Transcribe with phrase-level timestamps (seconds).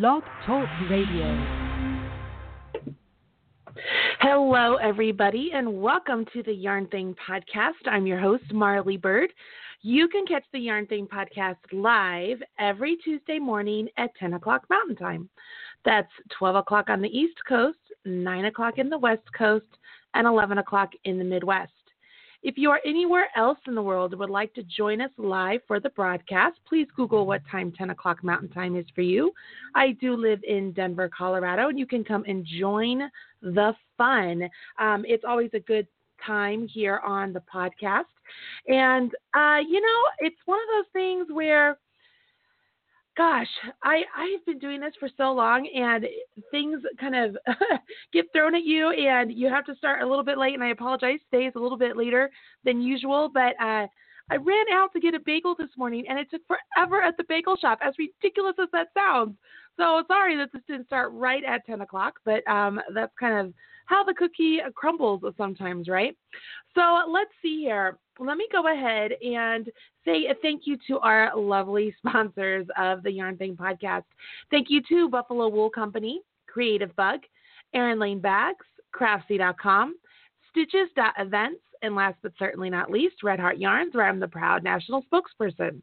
[0.00, 1.36] Blog Talk Radio.
[4.20, 7.86] Hello, everybody, and welcome to the Yarn Thing podcast.
[7.86, 9.28] I'm your host, Marly Bird.
[9.82, 14.96] You can catch the Yarn Thing podcast live every Tuesday morning at 10 o'clock Mountain
[14.96, 15.28] Time.
[15.84, 19.66] That's 12 o'clock on the East Coast, 9 o'clock in the West Coast,
[20.14, 21.81] and 11 o'clock in the Midwest.
[22.42, 25.60] If you are anywhere else in the world and would like to join us live
[25.66, 29.32] for the broadcast, please Google what time 10 o'clock Mountain Time is for you.
[29.74, 33.08] I do live in Denver, Colorado, and you can come and join
[33.42, 34.48] the fun.
[34.78, 35.86] Um, it's always a good
[36.26, 38.04] time here on the podcast.
[38.66, 41.78] And, uh, you know, it's one of those things where
[43.16, 43.48] gosh,
[43.82, 46.06] I I've been doing this for so long, and
[46.50, 47.36] things kind of
[48.12, 50.54] get thrown at you, and you have to start a little bit late.
[50.54, 52.30] And I apologize, today is a little bit later
[52.64, 53.86] than usual, but uh,
[54.30, 57.24] I ran out to get a bagel this morning, and it took forever at the
[57.28, 57.78] bagel shop.
[57.82, 59.36] As ridiculous as that sounds,
[59.76, 63.54] so sorry that this didn't start right at ten o'clock, but um, that's kind of
[63.86, 66.16] how the cookie crumbles sometimes, right?
[66.74, 67.98] So let's see here.
[68.18, 69.68] Let me go ahead and
[70.04, 74.04] say a thank you to our lovely sponsors of the Yarn Thing podcast.
[74.50, 76.22] Thank you to Buffalo Wool Company,
[76.54, 77.20] Creativebug,
[77.74, 79.96] Erin Lane Bags, Craftsy.com,
[80.50, 85.04] Stitches.events, and last but certainly not least, Red Heart Yarns, where I'm the proud national
[85.12, 85.80] spokesperson.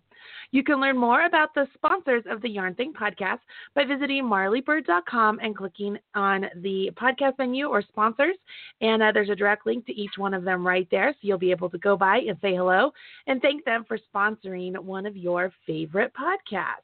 [0.51, 3.39] You can learn more about the sponsors of the Yarn Thing podcast
[3.75, 8.35] by visiting marlybird.com and clicking on the podcast menu or sponsors.
[8.81, 11.11] And uh, there's a direct link to each one of them right there.
[11.13, 12.91] So you'll be able to go by and say hello
[13.27, 16.83] and thank them for sponsoring one of your favorite podcasts.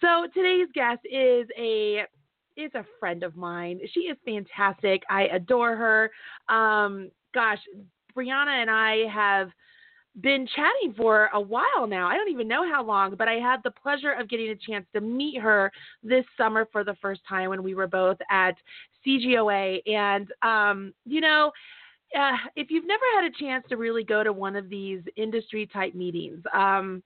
[0.00, 2.04] So today's guest is a
[2.56, 3.80] is a friend of mine.
[3.92, 5.02] She is fantastic.
[5.08, 6.10] I adore her.
[6.54, 7.58] Um, gosh,
[8.16, 9.50] Briana and I have
[10.20, 12.08] been chatting for a while now.
[12.08, 14.86] I don't even know how long, but I had the pleasure of getting a chance
[14.94, 15.70] to meet her
[16.02, 18.56] this summer for the first time when we were both at
[19.06, 19.80] CGOA.
[19.86, 21.52] And, um, you know,
[22.18, 25.68] uh, if you've never had a chance to really go to one of these industry
[25.72, 27.02] type meetings, um,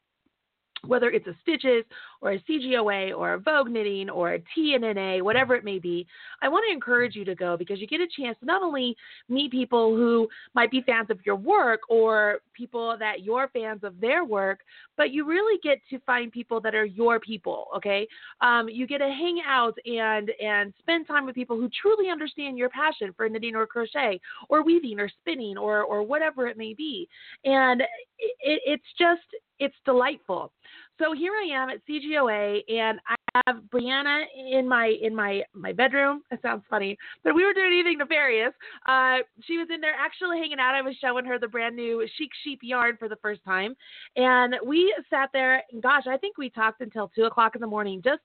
[0.86, 1.84] whether it's a Stitches
[2.20, 6.06] or a CGOA or a Vogue Knitting or a TNNA, whatever it may be,
[6.42, 8.96] I want to encourage you to go because you get a chance to not only
[9.28, 14.00] meet people who might be fans of your work or people that you're fans of
[14.00, 14.60] their work,
[14.96, 17.66] but you really get to find people that are your people.
[17.76, 18.06] Okay,
[18.40, 22.56] um, you get to hang out and and spend time with people who truly understand
[22.56, 26.74] your passion for knitting or crochet or weaving or spinning or or whatever it may
[26.74, 27.08] be,
[27.44, 29.22] and it, it's just
[29.58, 30.52] it's delightful.
[30.98, 35.72] So here I am at CGOA, and I have Briana in my in my my
[35.72, 36.22] bedroom.
[36.30, 38.52] It sounds funny, but we were doing anything nefarious.
[38.86, 40.74] Uh, she was in there actually hanging out.
[40.74, 43.74] I was showing her the brand new Chic Sheep yarn for the first time,
[44.16, 45.62] and we sat there.
[45.72, 48.22] And gosh, I think we talked until two o'clock in the morning, just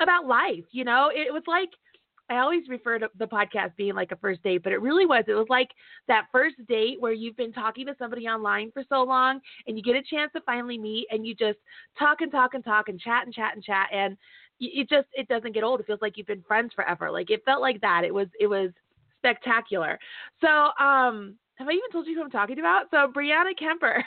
[0.00, 0.64] about life.
[0.72, 1.70] You know, it, it was like
[2.28, 5.24] I always refer to the podcast being like a first date, but it really was.
[5.28, 5.70] It was like
[6.08, 9.82] that first date where you've been talking to somebody online for so long and you
[9.82, 11.58] get a chance to finally meet and you just
[11.98, 14.16] talk and talk and talk and chat and chat and chat and
[14.58, 15.80] it just it doesn't get old.
[15.80, 17.10] It feels like you've been friends forever.
[17.10, 18.04] Like it felt like that.
[18.04, 18.70] It was it was
[19.18, 19.98] spectacular.
[20.40, 22.84] So um have I even told you who I'm talking about?
[22.90, 24.02] So Briana Kepner,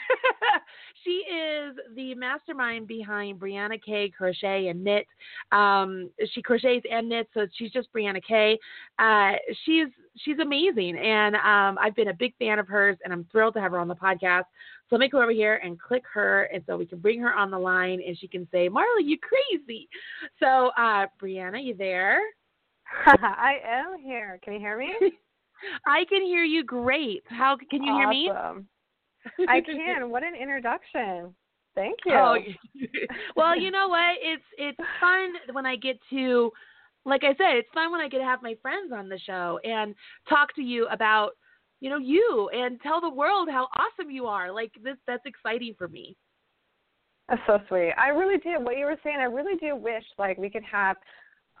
[1.04, 5.06] she is the mastermind behind Briana K Crochet and Knit.
[5.50, 8.58] Um, she crochets and knits, so she's just Briana K.
[9.00, 9.32] Uh,
[9.64, 9.88] she's
[10.24, 13.60] she's amazing, and um, I've been a big fan of hers, and I'm thrilled to
[13.60, 14.44] have her on the podcast.
[14.88, 17.34] So let me go over here and click her, and so we can bring her
[17.34, 19.88] on the line, and she can say, "Marly, you crazy."
[20.38, 22.20] So uh, Briana, you there?
[23.06, 24.38] I am here.
[24.44, 24.94] Can you hear me?
[25.86, 27.22] I can hear you great.
[27.28, 28.68] How can you awesome.
[29.36, 29.46] hear me?
[29.48, 30.10] I can.
[30.10, 31.34] What an introduction.
[31.74, 32.54] Thank oh, you.
[32.82, 34.16] Oh, well, you know what?
[34.20, 36.50] It's it's fun when I get to
[37.04, 39.58] like I said, it's fun when I get to have my friends on the show
[39.64, 39.94] and
[40.28, 41.30] talk to you about,
[41.80, 44.52] you know, you and tell the world how awesome you are.
[44.52, 46.16] Like this that's exciting for me.
[47.28, 47.92] That's so sweet.
[47.96, 48.60] I really do.
[48.60, 50.96] What you were saying, I really do wish like we could have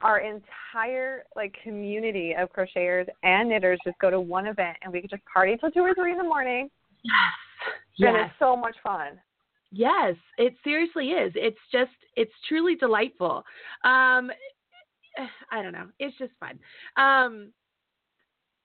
[0.02, 5.00] our entire like community of crocheters and knitters just go to one event and we
[5.00, 6.70] could just party till two or three in the morning.
[7.02, 7.14] Yes.
[7.98, 8.14] Yes.
[8.16, 9.20] It's so much fun.
[9.72, 11.32] Yes, it seriously is.
[11.36, 13.44] It's just it's truly delightful.
[13.84, 14.30] Um
[15.50, 15.88] I don't know.
[15.98, 16.58] It's just fun.
[16.96, 17.52] Um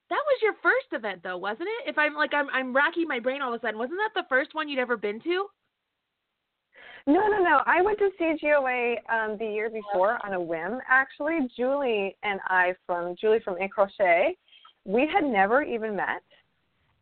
[0.08, 1.90] that was your first event though, wasn't it?
[1.90, 3.78] If I'm like I'm I'm racking my brain all of a sudden.
[3.78, 5.46] Wasn't that the first one you'd ever been to?
[7.06, 7.60] No, no, no.
[7.66, 10.80] I went to CGOA um, the year before on a whim.
[10.88, 14.36] Actually, Julie and I from Julie from In Crochet,
[14.84, 16.22] we had never even met,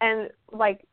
[0.03, 0.85] and like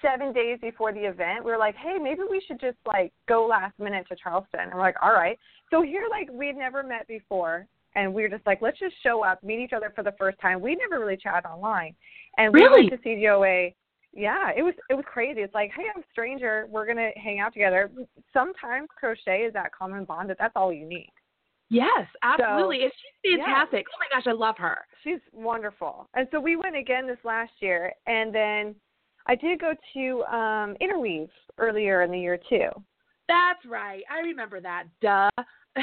[0.00, 3.46] seven days before the event, we were like, hey, maybe we should just like go
[3.46, 4.60] last minute to Charleston.
[4.60, 5.38] And we're like, all right.
[5.70, 9.24] So here, like we'd never met before, and we were just like, let's just show
[9.24, 10.60] up, meet each other for the first time.
[10.60, 11.94] We never really chatted online,
[12.38, 12.88] and we Really?
[12.88, 13.74] went to CGOA.
[14.16, 15.40] Yeah, it was it was crazy.
[15.40, 16.66] It's like, hey, I'm a stranger.
[16.70, 17.90] We're gonna hang out together.
[18.32, 21.10] Sometimes crochet is that common bond that that's all you need.
[21.68, 22.82] Yes, absolutely.
[22.82, 22.92] and
[23.24, 23.44] she's yeah.
[23.44, 23.86] fantastic.
[23.92, 24.78] Oh my gosh, I love her.
[25.02, 26.08] She's wonderful.
[26.14, 28.74] And so we went again this last year, and then
[29.26, 32.68] I did go to um Interweave earlier in the year too.
[33.26, 34.02] That's right.
[34.10, 34.84] I remember that.
[35.00, 35.30] Duh.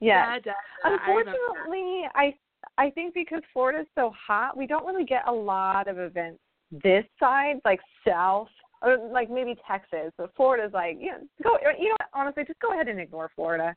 [0.00, 0.38] yeah.
[0.38, 0.88] Duh, duh, duh.
[0.88, 0.92] I.
[0.94, 2.34] Unfortunately, I
[2.78, 6.40] I think because Florida's so hot, we don't really get a lot of events
[6.82, 8.48] this side, like south,
[8.82, 10.12] or like maybe Texas.
[10.16, 11.56] But Florida's like, you know, go.
[11.78, 13.74] You know, what, honestly, just go ahead and ignore Florida.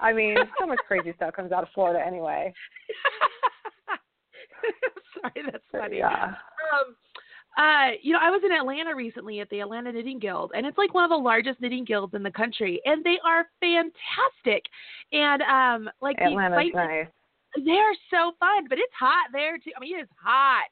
[0.00, 2.52] I mean, so much crazy stuff comes out of Florida anyway.
[5.20, 5.98] Sorry, that's funny.
[5.98, 6.34] Yeah.
[6.34, 6.96] Um,
[7.58, 10.78] uh, you know, I was in Atlanta recently at the Atlanta Knitting Guild, and it's
[10.78, 14.64] like one of the largest knitting guilds in the country, and they are fantastic.
[15.12, 17.08] And um, like the Atlanta's excitement-
[17.56, 17.64] nice.
[17.64, 19.70] they are so fun, but it's hot there too.
[19.76, 20.70] I mean, it's hot.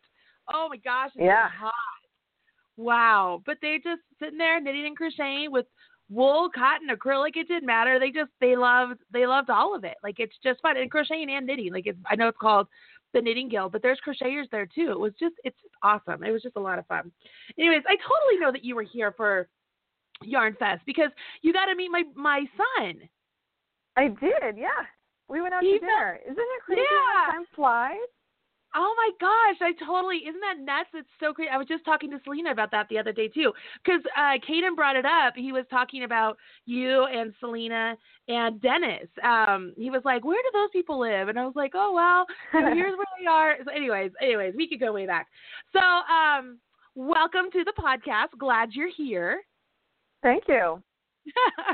[0.52, 1.48] Oh my gosh, it's Yeah.
[1.48, 1.72] hot.
[2.76, 3.42] Wow.
[3.46, 5.66] But they just sitting there knitting and crocheting with
[6.08, 7.36] wool, cotton, acrylic.
[7.36, 7.98] It didn't matter.
[7.98, 9.96] They just they loved they loved all of it.
[10.02, 11.72] Like it's just fun and crocheting and knitting.
[11.72, 12.68] Like it's I know it's called
[13.12, 14.90] the Knitting Guild, but there's crocheters there too.
[14.92, 16.22] It was just it's just awesome.
[16.24, 17.10] It was just a lot of fun.
[17.58, 19.48] Anyways, I totally know that you were here for
[20.22, 21.10] Yarn Fest because
[21.42, 23.00] you got to meet my my son.
[23.96, 24.56] I did.
[24.56, 24.68] Yeah.
[25.28, 26.18] We went out You to dinner.
[26.24, 27.24] Isn't it crazy Yeah.
[27.26, 27.96] how time flies?
[28.74, 30.90] Oh my gosh, I totally isn't that nuts?
[30.94, 31.48] It's so great.
[31.52, 33.52] I was just talking to Selena about that the other day too,
[33.84, 35.34] because uh, Caden brought it up.
[35.34, 36.36] He was talking about
[36.66, 37.96] you and Selena
[38.28, 39.08] and Dennis.
[39.24, 42.26] Um, he was like, "Where do those people live?" And I was like, "Oh well,
[42.52, 45.26] here's where they are." So, anyways, anyways, we could go way back.
[45.72, 46.58] So, um,
[46.94, 48.38] welcome to the podcast.
[48.38, 49.40] Glad you're here.
[50.22, 50.80] Thank you.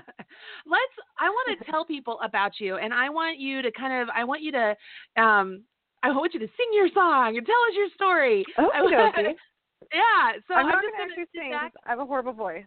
[0.67, 0.95] Let's.
[1.21, 4.09] I want to tell people about you, and I want you to kind of.
[4.15, 4.77] I want you to.
[5.21, 5.63] Um,
[6.03, 8.45] I want you to sing your song and tell us your story.
[8.59, 9.17] I want-
[9.93, 10.41] yeah.
[10.47, 11.51] So I'm I'm, not just actually sit sing.
[11.51, 11.73] back.
[11.85, 12.65] I have a horrible voice.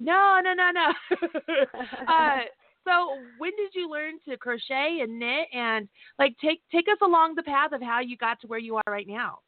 [0.00, 0.92] No, no, no, no.
[2.08, 2.40] uh,
[2.84, 5.88] so when did you learn to crochet and knit and
[6.18, 8.82] like take take us along the path of how you got to where you are
[8.92, 9.38] right now?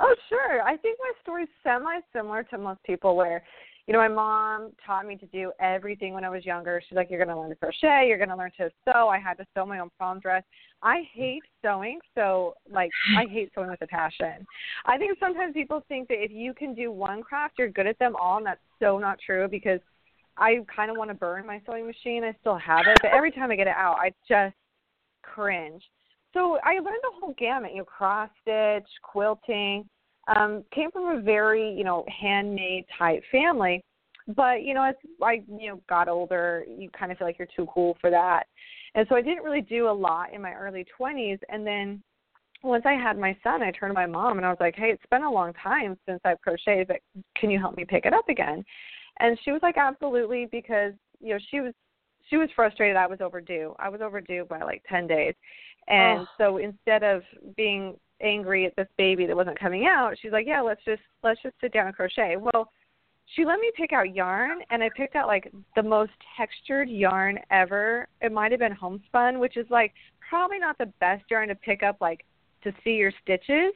[0.00, 0.62] Oh, sure.
[0.62, 3.42] I think my story's semi similar to most people where,
[3.88, 6.82] you know, my mom taught me to do everything when I was younger.
[6.86, 9.08] She's like, You're gonna learn to crochet, you're gonna learn to sew.
[9.08, 10.44] I had to sew my own prom dress.
[10.82, 14.46] I hate sewing, so like I hate sewing with a passion.
[14.84, 17.98] I think sometimes people think that if you can do one craft, you're good at
[17.98, 19.80] them all, and that's so not true because
[20.36, 22.24] I kind of want to burn my sewing machine.
[22.24, 24.54] I still have it, but every time I get it out, I just
[25.22, 25.82] cringe.
[26.34, 29.88] So I learned the whole gamut, you know, cross stitch, quilting.
[30.36, 33.82] Um, came from a very, you know, handmade type family.
[34.36, 37.48] But, you know, as I, you know, got older, you kind of feel like you're
[37.56, 38.44] too cool for that.
[38.94, 42.02] And so I didn't really do a lot in my early twenties and then
[42.62, 44.90] once I had my son, I turned to my mom and I was like, Hey,
[44.90, 47.00] it's been a long time since I've crocheted, but
[47.36, 48.64] can you help me pick it up again?
[49.20, 51.72] And she was like, Absolutely because, you know, she was
[52.28, 53.74] she was frustrated I was overdue.
[53.78, 55.34] I was overdue by like ten days.
[55.86, 56.26] And Oh.
[56.36, 57.22] so instead of
[57.56, 61.40] being angry at this baby that wasn't coming out, she's like, Yeah, let's just let's
[61.42, 62.36] just sit down and crochet.
[62.36, 62.70] Well,
[63.34, 67.38] she let me pick out yarn and I picked out like the most textured yarn
[67.50, 68.08] ever.
[68.20, 69.92] It might have been homespun, which is like
[70.28, 72.24] probably not the best yarn to pick up like
[72.64, 73.72] to see your stitches,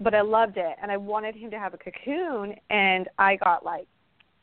[0.00, 3.64] but I loved it and I wanted him to have a cocoon and I got
[3.64, 3.86] like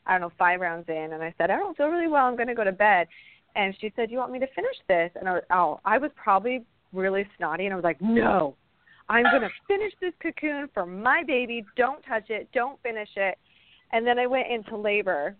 [0.04, 2.36] I don't know, five rounds in and I said, I don't feel really well, I'm
[2.36, 3.06] gonna go to bed
[3.54, 5.10] and she said, You want me to finish this?
[5.14, 8.56] And I was oh, I was probably really snotty and I was like, No.
[9.08, 13.38] I'm gonna finish this cocoon for my baby, don't touch it, don't finish it
[13.92, 15.36] and then I went into labor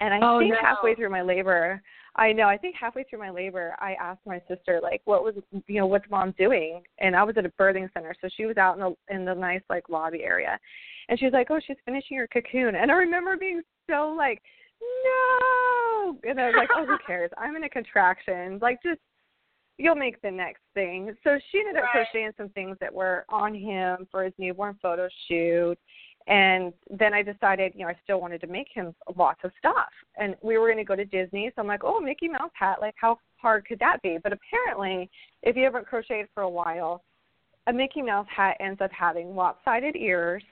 [0.00, 0.58] and I Oh, think no.
[0.60, 1.82] halfway through my labor
[2.14, 2.46] I know.
[2.46, 5.34] I think halfway through my labor, I asked my sister, like, what was,
[5.66, 6.82] you know, what's mom doing?
[6.98, 9.34] And I was at a birthing center, so she was out in the in the
[9.34, 10.58] nice like lobby area,
[11.08, 12.74] and she was like, oh, she's finishing her cocoon.
[12.74, 14.42] And I remember being so like,
[15.04, 17.30] no, and I was like, oh, who cares?
[17.38, 18.58] I'm in a contraction.
[18.60, 19.00] Like, just
[19.82, 21.14] you'll make the next thing.
[21.24, 22.06] So she ended up Right.
[22.06, 25.76] crocheting some things that were on him for his newborn photo shoot.
[26.28, 29.90] And then I decided, you know, I still wanted to make him lots of stuff.
[30.16, 31.50] And we were going to go to Disney.
[31.50, 32.80] So I'm like, oh, Mickey Mouse hat.
[32.80, 34.18] Like, how hard could that be?
[34.22, 35.10] But apparently,
[35.42, 37.02] if you haven't crocheted for a while,
[37.66, 40.44] a Mickey Mouse hat ends up having lopsided ears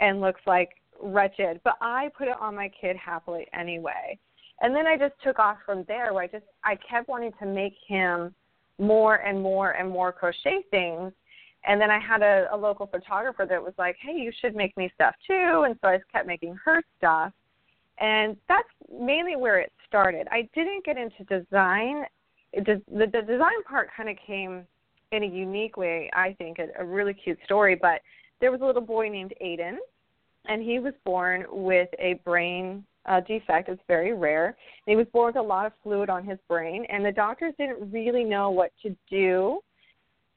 [0.00, 1.60] and looks like wretched.
[1.62, 4.18] But I put it on my kid happily anyway.
[4.62, 7.46] And then I just took off from there where I just, I kept wanting to
[7.46, 8.34] make him
[8.78, 11.12] more and more and more crochet things
[11.64, 14.76] and then I had a, a local photographer that was like, "Hey, you should make
[14.76, 17.32] me stuff too." And so I kept making her stuff,
[17.98, 20.26] and that's mainly where it started.
[20.30, 22.04] I didn't get into design
[22.52, 24.66] the, the design part kind of came
[25.12, 26.10] in a unique way.
[26.12, 28.00] I think a, a really cute story, but
[28.40, 29.76] there was a little boy named Aiden,
[30.46, 33.68] and he was born with a brain uh, defect.
[33.68, 34.46] It's very rare.
[34.86, 37.54] And he was born with a lot of fluid on his brain, and the doctors
[37.58, 39.60] didn't really know what to do.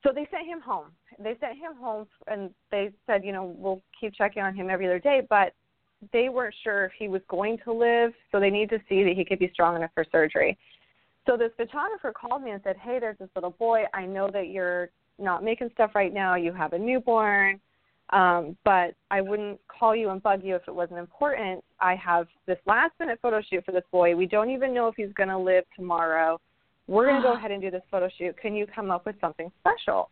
[0.04, 0.92] So they sent him home.
[1.18, 4.86] They sent him home, and they said, you know, we'll keep checking on him every
[4.86, 5.22] other day.
[5.30, 5.54] But
[6.14, 9.14] they weren't sure if he was going to live, so they need to see that
[9.16, 10.58] he could be strong enough for surgery.
[11.26, 13.86] So this photographer called me and said, "Hey, there's this little boy.
[13.94, 16.36] I know that you're not making stuff right now.
[16.36, 17.60] You have a newborn,
[18.12, 21.64] um, but I wouldn't call you and bug you if it wasn't important.
[21.80, 24.16] I have this last minute photo shoot for this boy.
[24.16, 26.40] We don't even know if he's going to live tomorrow.
[26.88, 28.38] We're going to go ahead and do this photo shoot.
[28.38, 30.10] Can you come up with something special?"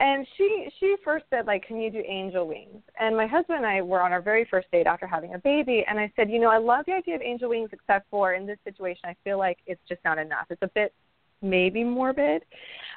[0.00, 3.66] and she she first said like can you do angel wings and my husband and
[3.66, 6.38] i were on our very first date after having a baby and i said you
[6.38, 9.38] know i love the idea of angel wings except for in this situation i feel
[9.38, 10.92] like it's just not enough it's a bit
[11.40, 12.42] maybe morbid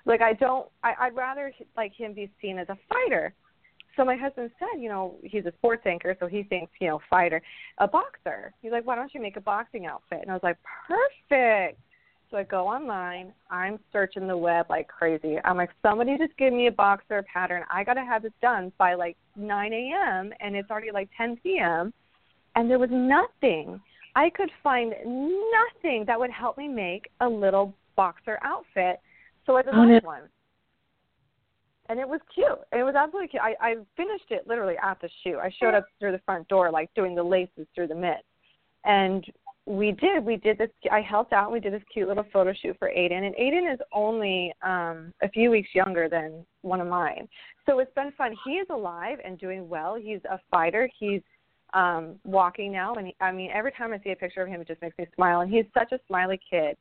[0.06, 3.34] like i don't I, i'd rather like him be seen as a fighter
[4.00, 7.02] so my husband said you know he's a sports anchor so he thinks you know
[7.10, 7.42] fighter
[7.80, 10.58] a boxer he's like why don't you make a boxing outfit and i was like
[10.88, 11.78] perfect
[12.32, 13.34] so I go online.
[13.50, 15.38] I'm searching the web like crazy.
[15.44, 17.64] I'm like, somebody just give me a boxer pattern.
[17.72, 20.32] I got to have this done by like 9 a.m.
[20.40, 21.92] and it's already like 10 p.m.
[22.56, 23.82] And there was nothing.
[24.16, 29.00] I could find nothing that would help me make a little boxer outfit.
[29.48, 30.00] So I designed oh, no.
[30.04, 30.22] one.
[31.90, 32.48] And it was cute.
[32.72, 33.42] It was absolutely cute.
[33.42, 35.40] I, I finished it literally at the shoot.
[35.40, 38.24] I showed up through the front door, like doing the laces through the mitt.
[38.86, 39.26] And
[39.66, 40.24] we did.
[40.24, 40.70] We did this.
[40.92, 41.46] I helped out.
[41.46, 45.14] And We did this cute little photo shoot for Aiden, and Aiden is only um,
[45.22, 47.28] a few weeks younger than one of mine.
[47.68, 48.36] So it's been fun.
[48.46, 49.96] He is alive and doing well.
[49.96, 50.90] He's a fighter.
[51.00, 51.22] He's
[51.74, 54.62] um, walking now, and he, I mean, every time I see a picture of him,
[54.62, 55.42] it just makes me smile.
[55.42, 56.76] And he's such a smiley kid.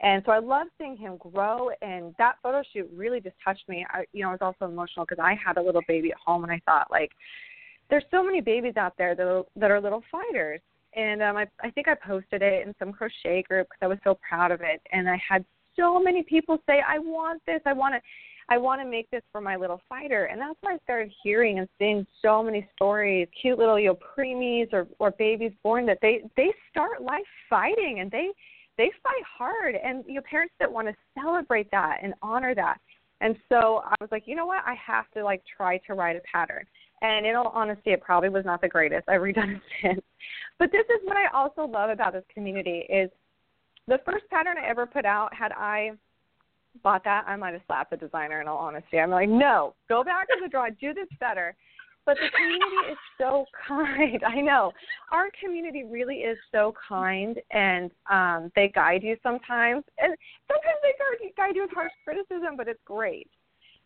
[0.00, 3.86] And so I love seeing him grow, and that photo shoot really just touched me.
[3.90, 6.42] I, you know, I was also emotional because I had a little baby at home,
[6.42, 7.12] and I thought like,
[7.90, 10.60] there's so many babies out there that are, that are little fighters,
[10.96, 13.98] and um, I, I think I posted it in some crochet group because I was
[14.04, 14.80] so proud of it.
[14.92, 15.44] And I had
[15.76, 17.60] so many people say, "I want this.
[17.66, 18.00] I want to,
[18.48, 21.58] I want to make this for my little fighter." And that's when I started hearing
[21.58, 25.98] and seeing so many stories, cute little you know preemies or or babies born that
[26.00, 28.28] they they start life fighting and they
[28.78, 29.74] they fight hard.
[29.74, 32.78] And you know parents that want to celebrate that and honor that.
[33.20, 34.62] And so I was like, you know what?
[34.66, 36.64] I have to like try to write a pattern.
[37.02, 39.08] And in all honesty, it probably was not the greatest.
[39.08, 40.00] I've redone it since.
[40.58, 43.10] But this is what I also love about this community is
[43.88, 45.92] the first pattern I ever put out, had I
[46.82, 48.98] bought that, I might have slapped the designer in all honesty.
[48.98, 51.54] I'm like, no, go back to the drawing, do this better.
[52.06, 54.22] But the community is so kind.
[54.24, 54.72] I know.
[55.10, 59.84] Our community really is so kind and um they guide you sometimes.
[59.98, 60.14] And
[60.48, 63.30] sometimes they guide you, with harsh criticism, but it's great.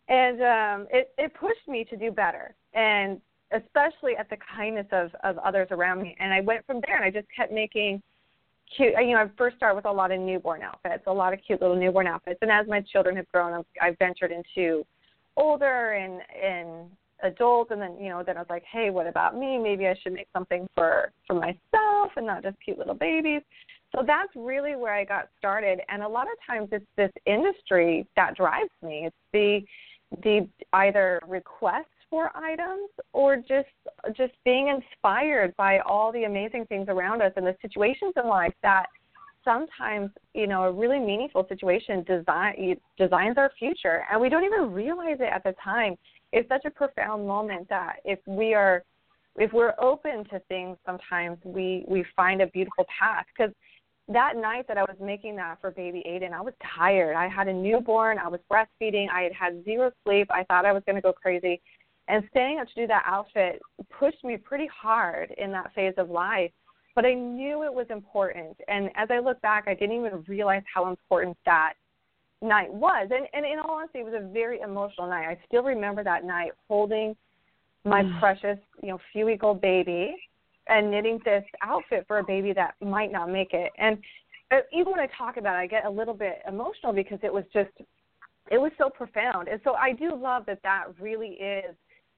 [0.09, 2.55] And um it, it pushed me to do better.
[2.75, 3.21] And
[3.53, 6.17] especially at the kindness of of others around me.
[6.21, 8.03] And I went from there, and I just kept making
[8.77, 8.95] cute.
[8.99, 11.61] You know, I first started with a lot of newborn outfits, a lot of cute
[11.61, 14.85] little newborn outfits, and as my children have grown, I've, I've ventured into
[15.37, 16.91] older and and
[17.23, 19.59] adults, and then you know, then I was like, hey, what about me?
[19.59, 23.43] Maybe I should make something for for myself and not just cute little babies.
[23.95, 28.07] So that's really where I got started, and a lot of times it's this industry
[28.17, 29.07] that drives me.
[29.07, 29.61] It's the
[30.23, 33.69] the either request for items or just
[34.17, 38.55] just being inspired by all the amazing things around us and the situations in life
[38.63, 38.87] that
[39.45, 44.73] sometimes you know a really meaningful situation design designs our future and we don't even
[44.73, 45.97] realize it at the time
[46.33, 48.85] it's such a profound moment that if we are
[49.37, 53.53] if we're open to things sometimes we we find a beautiful path because
[54.09, 57.15] that night that I was making that for baby Aiden, I was tired.
[57.15, 58.19] I had a newborn.
[58.19, 59.09] I was breastfeeding.
[59.11, 60.29] I had had zero sleep.
[60.31, 61.61] I thought I was going to go crazy.
[62.09, 66.09] And standing up to do that outfit pushed me pretty hard in that phase of
[66.09, 66.51] life.
[66.95, 68.57] But I knew it was important.
[68.67, 71.75] And as I look back, I didn't even realize how important that
[72.43, 73.09] night was.
[73.11, 75.27] And, and in all honesty, it was a very emotional night.
[75.27, 77.17] I still remember that night holding
[77.85, 78.19] my mm.
[78.21, 80.15] precious, you know, few week old baby
[80.69, 83.73] and knitting this outfit for a baby that might not make it.
[83.79, 83.99] And
[84.73, 87.45] even when I talk about it, I get a little bit emotional because it was
[87.53, 87.71] just,
[88.51, 89.49] it was so profound.
[89.49, 91.75] And so I do love that that really is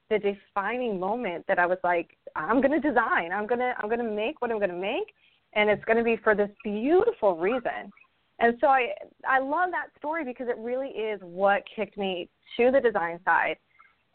[0.09, 3.31] the defining moment that I was like, I'm going to design.
[3.31, 5.13] I'm going to I'm going to make what I'm going to make,
[5.53, 7.91] and it's going to be for this beautiful reason.
[8.41, 8.87] And so I
[9.27, 13.57] I love that story because it really is what kicked me to the design side,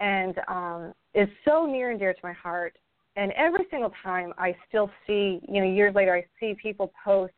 [0.01, 2.77] and um, is so near and dear to my heart.
[3.15, 7.33] And every single time I still see, you know, years later, I see people post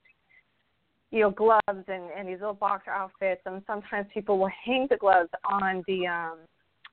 [1.10, 3.42] you know gloves and and these little boxer outfits.
[3.44, 6.38] And sometimes people will hang the gloves on the um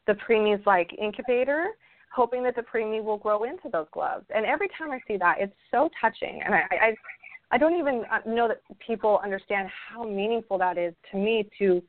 [0.07, 1.67] the preemie's like incubator
[2.13, 4.25] hoping that the preemie will grow into those gloves.
[4.33, 6.41] And every time i see that it's so touching.
[6.45, 6.95] And i i
[7.51, 11.81] i don't even uh, know that people understand how meaningful that is to me to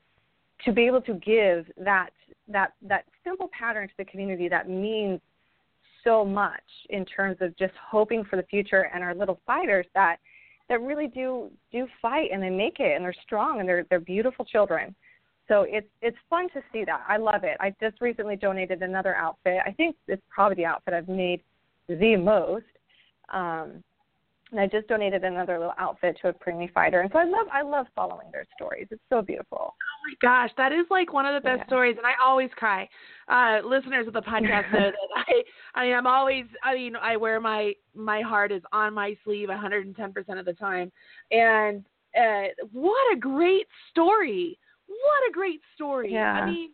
[0.65, 2.11] to be able to give that
[2.49, 5.21] that that simple pattern to the community that means
[6.05, 10.17] so much in terms of just hoping for the future and our little fighters that
[10.69, 14.01] that really do do fight and they make it and they're strong and they're they're
[14.01, 14.95] beautiful children.
[15.49, 17.05] So it's it's fun to see that.
[17.09, 17.57] I love it.
[17.61, 19.59] I just recently donated another outfit.
[19.65, 21.41] I think it's probably the outfit I've made
[21.89, 22.65] the most.
[23.33, 23.83] Um,
[24.53, 27.01] and I just donated another little outfit to a preemie fighter.
[27.01, 28.87] And so I love I love following their stories.
[28.91, 29.75] It's so beautiful.
[29.75, 31.67] Oh my gosh, that is like one of the best yeah.
[31.67, 32.89] stories, and I always cry.
[33.29, 35.43] Uh, listeners of the podcast know that I
[35.75, 39.49] I mean I'm always I mean I wear my my heart is on my sleeve
[39.49, 40.93] 110 percent of the time,
[41.33, 41.85] and
[42.17, 44.59] uh, what a great story!
[44.87, 46.13] What a great story!
[46.13, 46.33] Yeah.
[46.33, 46.71] I mean,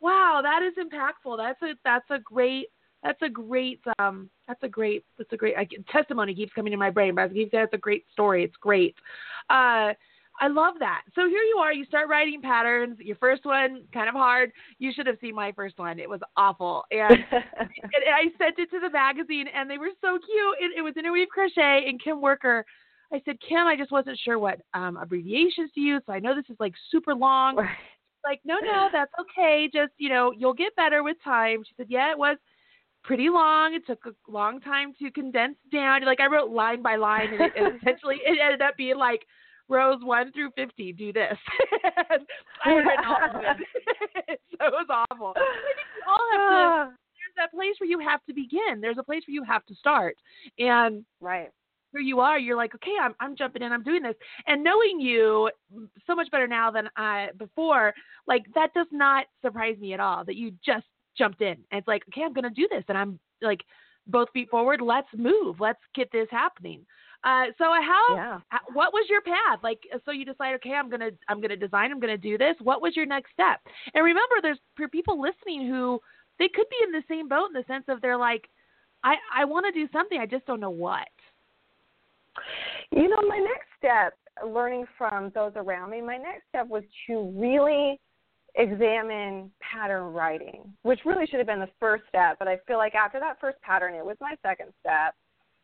[0.00, 1.38] wow, that is impactful.
[1.38, 2.68] That's a that's a great
[3.04, 6.76] that's a great um that's a great that's a great I, testimony keeps coming to
[6.76, 8.96] my brain but I keep saying it's a great story it's great
[9.50, 9.92] uh
[10.40, 11.02] I love that.
[11.14, 12.98] So here you are, you start writing patterns.
[12.98, 14.50] Your first one, kind of hard.
[14.78, 16.00] You should have seen my first one.
[16.00, 16.82] It was awful.
[16.90, 20.56] And, and I sent it to the magazine, and they were so cute.
[20.60, 22.64] It, it was Interweave Crochet and Kim Werker.
[23.12, 26.02] I said, Kim, I just wasn't sure what um, abbreviations to use.
[26.06, 27.56] So I know this is like super long.
[28.24, 29.68] Like, no, no, that's okay.
[29.72, 31.62] Just, you know, you'll get better with time.
[31.62, 32.38] She said, yeah, it was
[33.04, 33.74] pretty long.
[33.74, 36.04] It took a long time to condense down.
[36.04, 39.20] Like I wrote line by line, and, it, and essentially it ended up being like
[39.68, 40.92] rows one through fifty.
[40.92, 41.36] Do this.
[42.64, 44.40] I had all of it.
[44.50, 45.34] so it was awful.
[45.36, 46.56] I think we all have to.
[46.56, 46.84] Ah.
[46.86, 48.80] There's that place where you have to begin.
[48.80, 50.16] There's a place where you have to start,
[50.58, 51.50] and right
[51.92, 52.38] here you are.
[52.38, 53.72] You're like, okay, I'm I'm jumping in.
[53.72, 55.50] I'm doing this, and knowing you
[56.06, 57.94] so much better now than I before.
[58.26, 60.24] Like that does not surprise me at all.
[60.24, 63.18] That you just jumped in and it's like, okay, I'm gonna do this, and I'm
[63.42, 63.60] like,
[64.06, 64.80] both feet forward.
[64.80, 65.60] Let's move.
[65.60, 66.84] Let's get this happening.
[67.24, 68.38] Uh, so how, yeah.
[68.74, 69.60] what was your path?
[69.62, 72.54] Like, so you decide, okay, I'm gonna, I'm gonna design, I'm gonna do this.
[72.62, 73.60] What was your next step?
[73.94, 76.00] And remember, there's for people listening who
[76.38, 78.48] they could be in the same boat in the sense of they're like,
[79.04, 81.08] I, I want to do something, I just don't know what.
[82.90, 84.14] You know, my next step,
[84.46, 88.00] learning from those around me, my next step was to really
[88.56, 92.38] examine pattern writing, which really should have been the first step.
[92.38, 95.14] But I feel like after that first pattern, it was my second step.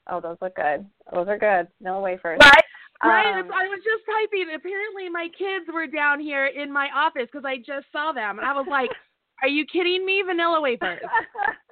[0.09, 0.87] Oh, those look good.
[1.13, 1.69] Those are good.
[1.81, 2.39] No wafers.
[2.43, 2.65] Right.
[3.03, 3.41] Right.
[3.41, 4.53] Um, I was just typing.
[4.55, 8.47] Apparently, my kids were down here in my office because I just saw them, and
[8.47, 8.91] I was like,
[9.43, 10.23] "Are you kidding me?
[10.27, 11.01] Vanilla wafers."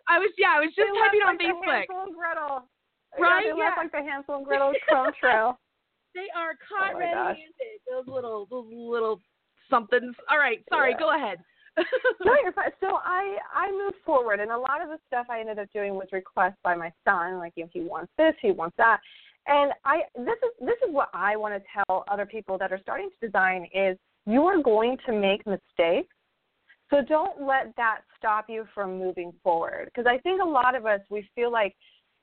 [0.08, 0.32] I was.
[0.38, 1.84] Yeah, I was just typing on like Facebook.
[1.84, 2.64] The Hansel and Gretel.
[3.20, 3.44] Right.
[3.44, 3.64] Yeah, they yeah.
[3.68, 4.72] look like the Hansel and Gretel
[5.20, 5.60] trail.
[6.14, 7.52] they are caught oh red-handed.
[7.84, 9.20] Those little, those little
[9.70, 10.14] somethings.
[10.30, 10.98] All right, sorry, yeah.
[10.98, 11.38] go ahead.
[12.24, 12.70] no, you're fine.
[12.80, 15.94] So I I moved forward, and a lot of the stuff I ended up doing
[15.94, 17.38] was requests by my son.
[17.38, 18.98] Like, you know, he wants this, he wants that,
[19.46, 22.80] and I this is this is what I want to tell other people that are
[22.82, 26.14] starting to design is you are going to make mistakes.
[26.90, 29.86] So don't let that stop you from moving forward.
[29.86, 31.74] Because I think a lot of us we feel like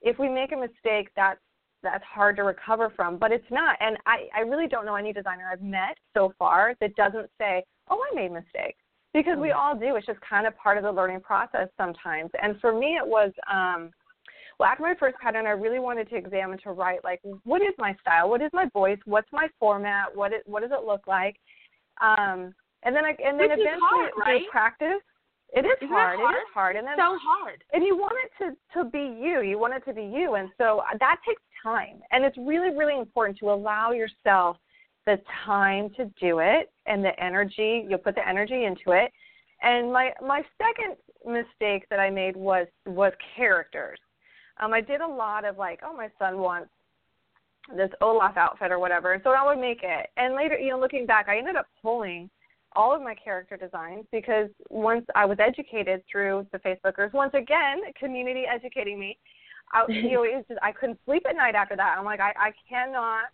[0.01, 1.39] if we make a mistake, that's
[1.83, 3.77] that's hard to recover from, but it's not.
[3.79, 7.63] And I, I really don't know any designer I've met so far that doesn't say,
[7.89, 8.79] oh, I made mistakes.
[9.13, 9.59] Because we mm-hmm.
[9.59, 9.95] all do.
[9.95, 12.31] It's just kind of part of the learning process sometimes.
[12.41, 13.91] And for me, it was, um,
[14.59, 17.73] well, after my first pattern, I really wanted to examine to write, like, what is
[17.77, 18.29] my style?
[18.29, 18.99] What is my voice?
[19.05, 20.13] What's my format?
[20.13, 21.37] What, it, what does it look like?
[22.01, 24.41] Um, and then I, and then Which eventually hard, right?
[24.51, 25.01] practice.
[25.53, 26.19] It is Isn't hard.
[26.19, 26.35] hard.
[26.35, 27.63] It is hard, and then so hard.
[27.71, 29.41] And you want it to to be you.
[29.41, 32.01] You want it to be you, and so that takes time.
[32.11, 34.57] And it's really really important to allow yourself
[35.05, 37.85] the time to do it and the energy.
[37.87, 39.11] You'll put the energy into it.
[39.61, 43.99] And my my second mistake that I made was was characters.
[44.59, 46.69] Um, I did a lot of like, oh, my son wants
[47.75, 50.07] this Olaf outfit or whatever, and so I would make it.
[50.17, 52.29] And later, you know, looking back, I ended up pulling
[52.75, 57.81] all of my character designs because once I was educated through the Facebookers, once again,
[57.97, 59.17] community educating me,
[59.71, 61.95] I, you know, it was just, I couldn't sleep at night after that.
[61.97, 63.25] I'm like, I, I cannot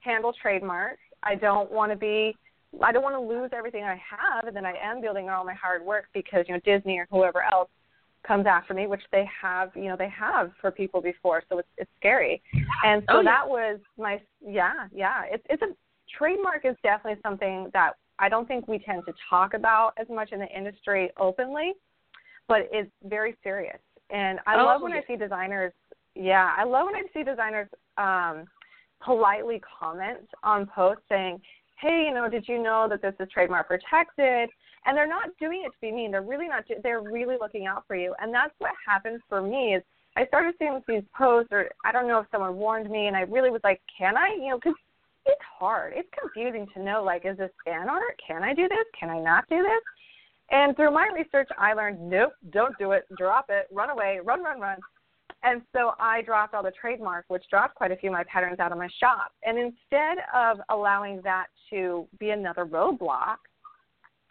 [0.00, 1.00] handle trademarks.
[1.22, 2.36] I don't want to be,
[2.82, 5.44] I don't want to lose everything I have, and then I am building on all
[5.44, 7.70] my hard work because you know Disney or whoever else
[8.26, 11.68] comes after me, which they have, you know, they have for people before, so it's
[11.78, 12.42] it's scary.
[12.84, 13.30] And so oh, yeah.
[13.30, 15.22] that was my, yeah, yeah.
[15.30, 15.74] It's it's a
[16.16, 20.32] trademark is definitely something that I don't think we tend to talk about as much
[20.32, 21.72] in the industry openly,
[22.48, 23.78] but it's very serious.
[24.10, 24.98] And I oh, love when yeah.
[24.98, 25.72] I see designers.
[26.14, 28.44] Yeah, I love when I see designers um,
[29.04, 31.40] politely comment on posts saying,
[31.80, 34.48] "Hey, you know, did you know that this is trademark protected?"
[34.86, 36.10] And they're not doing it to be mean.
[36.10, 36.64] They're really not.
[36.82, 38.14] They're really looking out for you.
[38.20, 39.74] And that's what happened for me.
[39.74, 39.82] Is
[40.16, 43.22] I started seeing these posts, or I don't know if someone warned me, and I
[43.22, 44.74] really was like, "Can I?" You know, because
[45.28, 45.92] it's hard.
[45.94, 48.18] It's confusing to know like, is this fan art?
[48.26, 48.86] Can I do this?
[48.98, 49.82] Can I not do this?
[50.50, 54.42] And through my research, I learned, nope, don't do it, drop it, run away, run,
[54.42, 54.78] run, run.
[55.42, 58.58] And so I dropped all the trademarks, which dropped quite a few of my patterns
[58.58, 59.32] out of my shop.
[59.44, 63.36] And instead of allowing that to be another roadblock,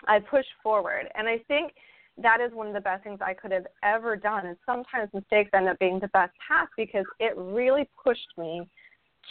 [0.07, 1.07] I pushed forward.
[1.15, 1.73] And I think
[2.21, 4.47] that is one of the best things I could have ever done.
[4.47, 8.67] And sometimes mistakes end up being the best path because it really pushed me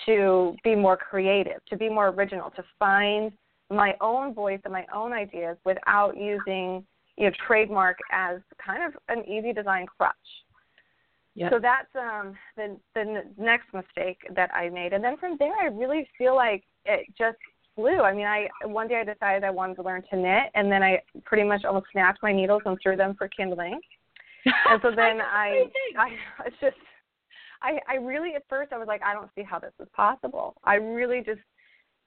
[0.07, 3.33] to be more creative, to be more original, to find
[3.71, 6.85] my own voice and my own ideas without using
[7.17, 10.15] you know trademark as kind of an easy design crutch.
[11.35, 11.53] Yep.
[11.53, 15.67] So that's um, the the next mistake that I made, and then from there I
[15.67, 17.39] really feel like it just
[17.75, 18.01] flew.
[18.01, 20.83] I mean, I one day I decided I wanted to learn to knit, and then
[20.83, 23.79] I pretty much almost snapped my needles and threw them for kindling.
[24.71, 25.65] and so then I,
[25.99, 26.09] I,
[26.47, 26.77] it's just
[27.63, 30.57] I, I really at first I was like, I don't see how this is possible.
[30.65, 31.41] I really just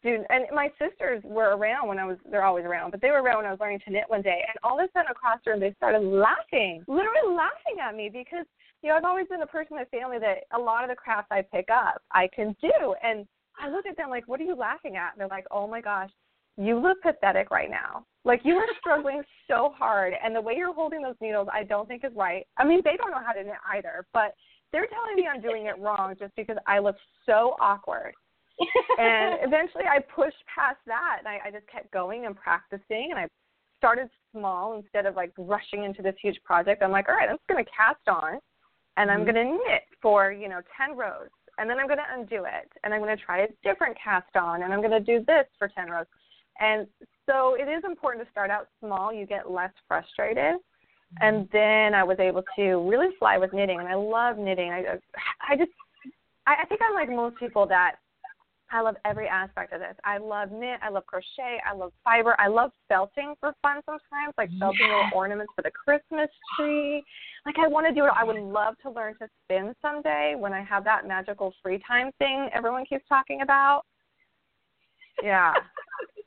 [0.03, 0.23] do.
[0.29, 2.17] And my sisters were around when I was.
[2.29, 4.43] They're always around, but they were around when I was learning to knit one day.
[4.47, 8.09] And all of a sudden across the room, they started laughing, literally laughing at me
[8.09, 8.45] because
[8.81, 10.95] you know I've always been a person in my family that a lot of the
[10.95, 12.95] crafts I pick up I can do.
[13.03, 13.25] And
[13.59, 15.13] I look at them like, what are you laughing at?
[15.13, 16.09] And they're like, oh my gosh,
[16.57, 18.05] you look pathetic right now.
[18.25, 21.87] Like you are struggling so hard, and the way you're holding those needles, I don't
[21.87, 22.45] think is right.
[22.57, 24.33] I mean, they don't know how to knit either, but
[24.71, 28.13] they're telling me I'm doing it wrong just because I look so awkward.
[28.97, 33.19] And eventually I pushed past that and I, I just kept going and practicing and
[33.19, 33.27] I
[33.77, 36.83] started small instead of like rushing into this huge project.
[36.83, 38.39] I'm like, all right, I'm just going to cast on
[38.97, 39.31] and I'm mm-hmm.
[39.31, 42.71] going to knit for, you know, 10 rows and then I'm going to undo it
[42.83, 45.45] and I'm going to try a different cast on and I'm going to do this
[45.57, 46.05] for 10 rows.
[46.59, 46.87] And
[47.25, 49.13] so it is important to start out small.
[49.13, 50.55] You get less frustrated
[51.21, 54.71] and then I was able to really fly with knitting, and I love knitting.
[54.71, 54.97] I
[55.47, 55.71] I just
[56.45, 57.95] I, I think I'm like most people that
[58.71, 59.95] I love every aspect of this.
[60.03, 64.33] I love knit, I love crochet, I love fiber, I love felting for fun sometimes,
[64.37, 67.03] like felting little ornaments for the Christmas tree.
[67.45, 68.11] Like I want to do it.
[68.15, 72.11] I would love to learn to spin someday when I have that magical free time
[72.19, 73.83] thing everyone keeps talking about.
[75.23, 75.53] Yeah.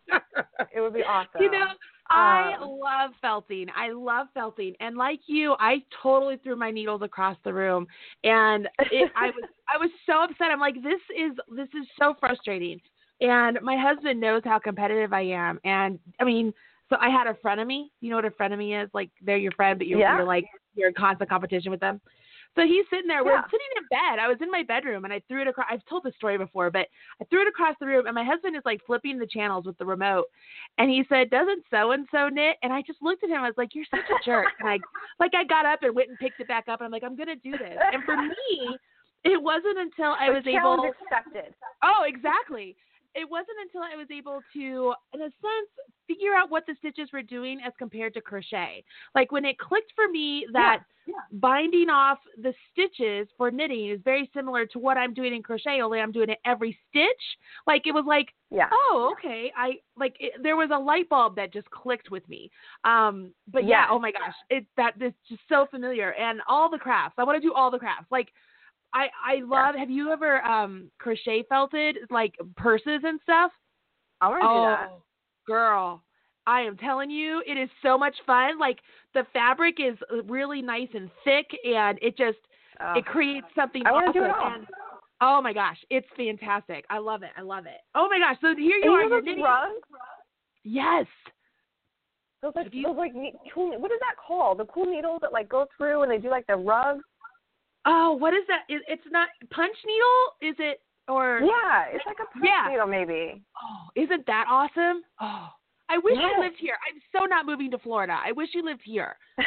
[0.74, 1.40] it would be awesome.
[1.40, 1.66] You know,
[2.12, 3.66] I um, love felting.
[3.76, 7.86] I love felting, and like you, I totally threw my needles across the room,
[8.24, 10.50] and it, I was I was so upset.
[10.50, 12.80] I'm like, this is this is so frustrating.
[13.20, 16.52] And my husband knows how competitive I am, and I mean,
[16.90, 17.86] so I had a frenemy.
[18.00, 18.90] You know what a frenemy is?
[18.92, 20.16] Like they're your friend, but you're, yeah.
[20.16, 20.44] you're like
[20.74, 22.00] you're in constant competition with them.
[22.54, 23.24] So he's sitting there.
[23.24, 24.20] We're sitting in bed.
[24.20, 25.66] I was in my bedroom and I threw it across.
[25.70, 26.86] I've told this story before, but
[27.20, 29.78] I threw it across the room and my husband is like flipping the channels with
[29.78, 30.26] the remote.
[30.76, 32.56] And he said, Doesn't so and so knit?
[32.62, 33.40] And I just looked at him.
[33.40, 34.48] I was like, You're such a jerk.
[34.60, 34.78] and I,
[35.18, 36.80] like, I got up and went and picked it back up.
[36.80, 37.78] And I'm like, I'm going to do this.
[37.92, 38.76] And for me,
[39.24, 40.84] it wasn't until I was able.
[40.84, 41.54] accepted.
[41.82, 42.76] Oh, exactly
[43.14, 45.70] it wasn't until I was able to, in a sense,
[46.06, 48.84] figure out what the stitches were doing as compared to crochet.
[49.14, 51.38] Like when it clicked for me that yeah, yeah.
[51.38, 55.80] binding off the stitches for knitting is very similar to what I'm doing in crochet,
[55.82, 57.06] only I'm doing it every stitch.
[57.66, 58.68] Like it was like, yeah.
[58.72, 59.52] oh, okay.
[59.56, 62.50] I like it, there was a light bulb that just clicked with me.
[62.84, 66.70] Um, but yeah, yeah oh my gosh, it that this just so familiar and all
[66.70, 67.16] the crafts.
[67.18, 68.10] I want to do all the crafts.
[68.10, 68.32] Like
[68.94, 69.74] I I love.
[69.74, 73.50] Have you ever um crochet felted like purses and stuff?
[74.20, 74.98] I want to oh, do that.
[75.46, 76.02] Girl,
[76.46, 78.58] I am telling you, it is so much fun.
[78.58, 78.78] Like
[79.14, 82.38] the fabric is really nice and thick, and it just
[82.80, 82.94] oh.
[82.96, 83.82] it creates something.
[83.86, 84.52] I want to do it all.
[84.54, 84.66] And,
[85.20, 86.84] oh my gosh, it's fantastic.
[86.90, 87.30] I love it.
[87.36, 87.80] I love it.
[87.94, 89.16] Oh my gosh, so here you and are.
[89.18, 89.42] You knitting.
[89.42, 89.72] rugs?
[90.64, 91.06] Yes.
[92.42, 93.12] Those like you, those like
[93.54, 93.78] cool.
[93.78, 94.58] What is that called?
[94.58, 97.04] The cool needles that like go through and they do like the rugs.
[97.84, 98.62] Oh, what is that?
[98.68, 100.80] It's not punch needle, is it?
[101.08, 102.70] Or yeah, it's like a punch yeah.
[102.70, 103.42] needle, maybe.
[103.60, 105.02] Oh, isn't that awesome?
[105.20, 105.48] Oh,
[105.88, 106.30] I wish yes.
[106.36, 106.76] you lived here.
[106.88, 108.16] I'm so not moving to Florida.
[108.24, 109.16] I wish you lived here.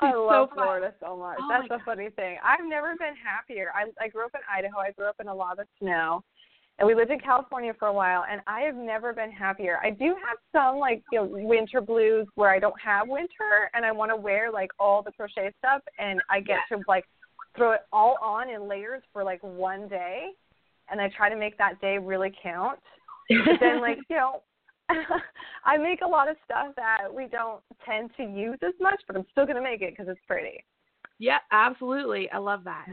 [0.00, 0.08] Oh.
[0.08, 1.38] I love so Florida so much.
[1.40, 2.36] Oh That's a funny thing.
[2.44, 3.70] I've never been happier.
[3.72, 4.78] I I grew up in Idaho.
[4.80, 6.24] I grew up in a lot of snow,
[6.78, 9.78] and we lived in California for a while and I have never been happier.
[9.82, 13.84] I do have some like you know winter blues where I don't have winter and
[13.84, 17.04] I want to wear like all the crochet stuff and I get to like
[17.56, 20.30] throw it all on in layers for like one day
[20.90, 22.78] and I try to make that day really count.
[23.28, 24.42] But then like, you know,
[25.64, 29.16] I make a lot of stuff that we don't tend to use as much, but
[29.16, 30.64] I'm still going to make it because it's pretty.
[31.18, 32.30] Yeah, absolutely.
[32.30, 32.86] I love that.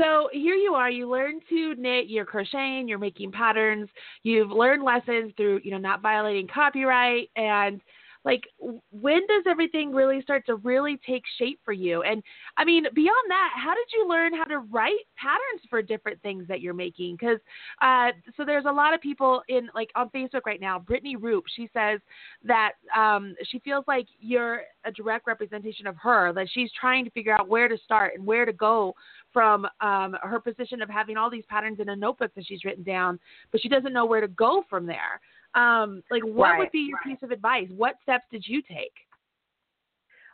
[0.00, 0.90] So here you are.
[0.90, 2.08] You learn to knit.
[2.08, 2.88] You're crocheting.
[2.88, 3.88] You're making patterns.
[4.22, 7.82] You've learned lessons through, you know, not violating copyright and
[8.24, 8.42] like
[8.90, 12.22] when does everything really start to really take shape for you and
[12.56, 16.46] i mean beyond that how did you learn how to write patterns for different things
[16.48, 17.38] that you're making because
[17.82, 21.44] uh, so there's a lot of people in like on facebook right now brittany roop
[21.54, 22.00] she says
[22.44, 27.10] that um, she feels like you're a direct representation of her that she's trying to
[27.10, 28.94] figure out where to start and where to go
[29.32, 32.82] from um, her position of having all these patterns in a notebook that she's written
[32.84, 33.18] down
[33.52, 35.20] but she doesn't know where to go from there
[35.54, 36.58] um, like, what right.
[36.58, 37.68] would be your piece of advice?
[37.76, 38.92] What steps did you take?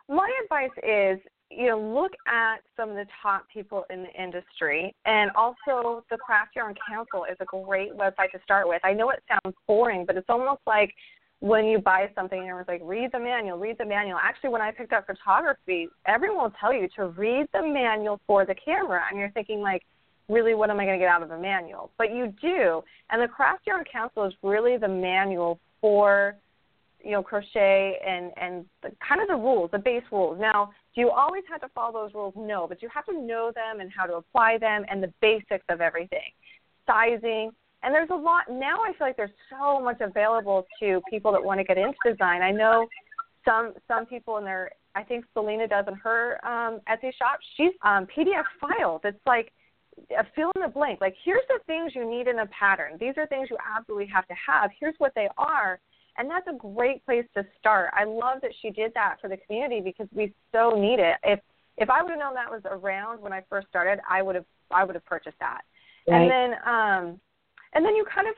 [0.08, 1.18] My advice is,
[1.50, 6.18] you know, look at some of the top people in the industry, and also the
[6.18, 8.80] Craft Yarn Council is a great website to start with.
[8.84, 10.92] I know it sounds boring, but it's almost like
[11.40, 14.18] when you buy something and everyone's like, read the manual, read the manual.
[14.22, 18.46] Actually, when I picked up photography, everyone will tell you to read the manual for
[18.46, 19.82] the camera, and you're thinking like,
[20.28, 21.90] really what am I going to get out of a manual?
[21.98, 26.36] But you do, and the Craft Yarn Council is really the manual for
[27.04, 30.38] you know crochet and and the, kind of the rules, the base rules.
[30.40, 32.34] Now, do you always have to follow those rules?
[32.36, 35.64] No, but you have to know them and how to apply them and the basics
[35.68, 36.32] of everything,
[36.86, 37.52] sizing.
[37.82, 38.78] And there's a lot now.
[38.84, 42.42] I feel like there's so much available to people that want to get into design.
[42.42, 42.86] I know
[43.44, 47.38] some some people in their I think Selena does in her um, Etsy shop.
[47.56, 49.52] She's um, PDF file that's like
[50.18, 51.00] a fill in the blank.
[51.00, 52.96] Like, here's the things you need in a pattern.
[52.98, 54.70] These are things you absolutely have to have.
[54.78, 55.78] Here's what they are.
[56.18, 57.90] And that's a great place to start.
[57.92, 61.16] I love that she did that for the community because we so need it.
[61.22, 61.40] If
[61.76, 64.46] if I would have known that was around when I first started, I would have
[64.70, 65.60] I would have purchased that.
[66.08, 66.22] Right.
[66.22, 67.20] And then um
[67.76, 68.34] and then you kind of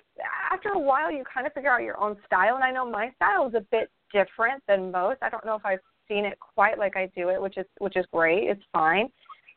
[0.53, 3.11] after a while you kind of figure out your own style and I know my
[3.17, 5.19] style is a bit different than most.
[5.23, 7.97] I don't know if I've seen it quite like I do it, which is which
[7.97, 8.51] is great.
[8.51, 9.09] It's fine.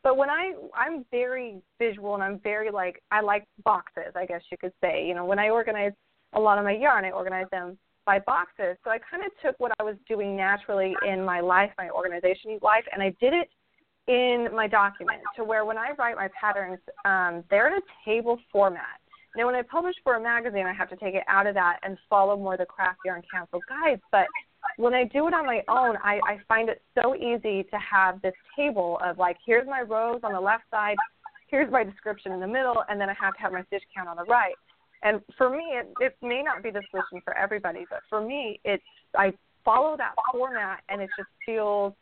[0.04, 4.42] But when I I'm very visual and I'm very like I like boxes, I guess
[4.52, 5.04] you could say.
[5.06, 5.92] You know, when I organize
[6.34, 8.76] a lot of my yarn, I organize them by boxes.
[8.84, 12.58] So I kind of took what I was doing naturally in my life, my organization
[12.62, 13.48] life, and I did it
[14.08, 18.38] in my document to where when I write my patterns, um, they're in a table
[18.50, 19.01] format.
[19.34, 21.78] Now, when I publish for a magazine, I have to take it out of that
[21.82, 24.02] and follow more the Craft Yarn Council guides.
[24.10, 24.26] But
[24.76, 28.20] when I do it on my own, I, I find it so easy to have
[28.20, 30.96] this table of like, here's my rows on the left side,
[31.48, 34.08] here's my description in the middle, and then I have to have my stitch count
[34.08, 34.54] on the right.
[35.02, 38.60] And for me, it, it may not be the solution for everybody, but for me,
[38.64, 38.82] it's
[39.16, 39.32] I
[39.64, 41.94] follow that format, and it just feels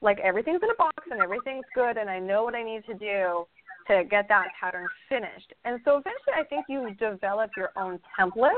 [0.00, 2.94] like everything's in a box and everything's good, and I know what I need to
[2.94, 3.46] do
[3.90, 5.52] to get that pattern finished.
[5.64, 8.50] And so eventually, I think you develop your own template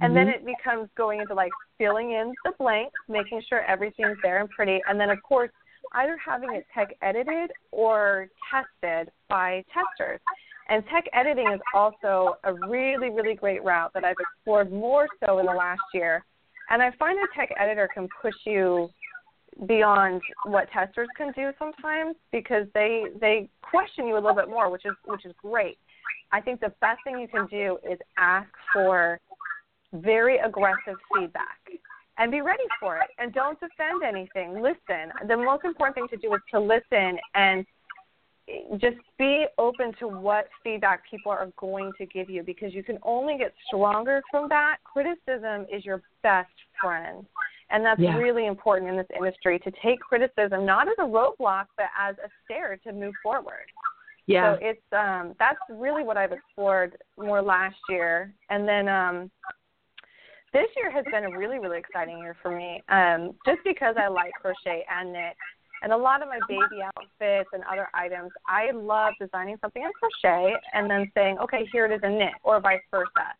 [0.00, 0.14] and mm-hmm.
[0.14, 4.50] then it becomes going into like filling in the blanks, making sure everything's there and
[4.50, 4.80] pretty.
[4.88, 5.50] And then, of course,
[5.92, 10.20] either having it tech edited or tested by testers.
[10.68, 15.38] And tech editing is also a really, really great route that I've explored more so
[15.38, 16.24] in the last year.
[16.70, 18.88] And I find a tech editor can push you
[19.66, 24.70] beyond what testers can do sometimes because they they question you a little bit more,
[24.70, 25.78] which is which is great.
[26.32, 29.20] I think the best thing you can do is ask for
[29.92, 31.58] very aggressive feedback
[32.18, 34.60] and be ready for it and don't defend anything.
[34.60, 37.64] Listen the most important thing to do is to listen and
[38.78, 42.98] just be open to what feedback people are going to give you because you can
[43.02, 44.78] only get stronger from that.
[44.84, 47.24] Criticism is your best friend
[47.74, 48.16] and that's yeah.
[48.16, 52.28] really important in this industry to take criticism not as a roadblock but as a
[52.44, 53.66] stair to move forward
[54.26, 59.30] yeah so it's um that's really what i've explored more last year and then um
[60.54, 62.80] this year has been a really, really exciting year for me.
[62.88, 65.34] Um, just because I like crochet and knit.
[65.82, 69.90] And a lot of my baby outfits and other items, I love designing something in
[69.98, 73.34] crochet and then saying, okay, here it is in knit, or vice versa.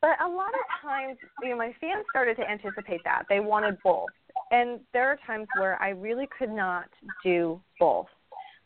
[0.00, 3.24] But a lot of times, you know, my fans started to anticipate that.
[3.28, 4.08] They wanted both.
[4.50, 6.88] And there are times where I really could not
[7.24, 8.06] do both.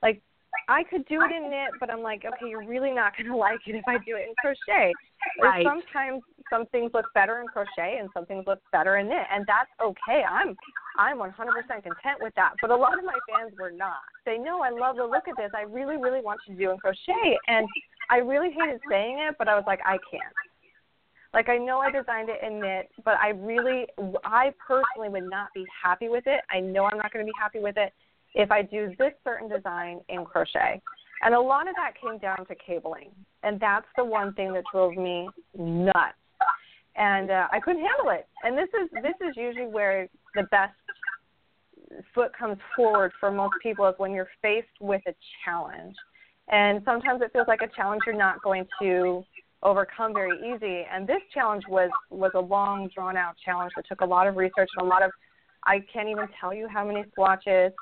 [0.02, 0.20] Like,
[0.68, 3.36] I could do it in knit, but I'm like, okay, you're really not going to
[3.36, 4.92] like it if I do it in crochet.
[5.40, 5.64] Right.
[5.64, 9.26] Or sometimes some things look better in crochet and some things look better in knit,
[9.32, 10.22] and that's okay.
[10.28, 10.54] I'm
[10.98, 12.52] I'm 100% content with that.
[12.60, 14.02] But a lot of my fans were not.
[14.26, 15.50] They know I love the look of this.
[15.56, 17.66] I really, really want you to do in crochet, and
[18.10, 20.34] I really hated saying it, but I was like, I can't.
[21.34, 23.86] Like I know I designed it in knit, but I really,
[24.24, 26.42] I personally would not be happy with it.
[26.50, 27.92] I know I'm not going to be happy with it
[28.34, 30.80] if I do this certain design in crochet.
[31.22, 33.10] And a lot of that came down to cabling.
[33.42, 36.16] And that's the one thing that drove me nuts.
[36.96, 38.26] And uh, I couldn't handle it.
[38.42, 40.74] And this is this is usually where the best
[42.14, 45.14] foot comes forward for most people is when you're faced with a
[45.44, 45.94] challenge.
[46.48, 49.24] And sometimes it feels like a challenge you're not going to
[49.62, 50.86] overcome very easy.
[50.92, 54.36] And this challenge was was a long, drawn out challenge that took a lot of
[54.36, 55.10] research and a lot of
[55.64, 57.72] I can't even tell you how many swatches.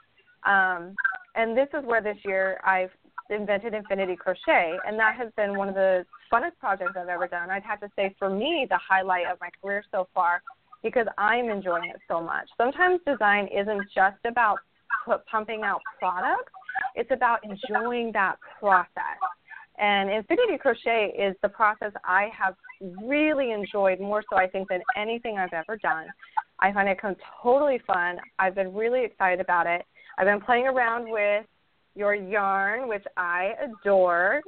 [0.45, 0.95] Um,
[1.35, 2.91] and this is where this year I've
[3.31, 7.51] invented infinity crochet, and that has been one of the funnest projects I've ever done.
[7.51, 10.43] I'd have to say, for me, the highlight of my career so far
[10.83, 12.49] because I'm enjoying it so much.
[12.57, 14.59] Sometimes design isn't just about
[15.05, 16.53] put, pumping out products,
[16.95, 19.19] it's about enjoying that process.
[19.81, 22.55] And Infinity Crochet is the process I have
[23.03, 26.07] really enjoyed more so, I think, than anything I've ever done.
[26.61, 26.99] I find it
[27.43, 28.19] totally fun.
[28.39, 29.83] I've been really excited about it.
[30.19, 31.47] I've been playing around with
[31.95, 34.43] your yarn, which I adore.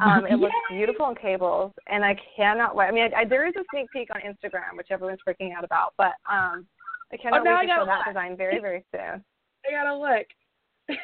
[0.00, 2.86] Um, it looks beautiful in cables, and I cannot wait.
[2.86, 5.64] I mean, I, I, there is a sneak peek on Instagram, which everyone's freaking out
[5.64, 6.64] about, but um,
[7.12, 9.24] I cannot oh, wait to show that design very, very soon.
[9.66, 10.26] I gotta look.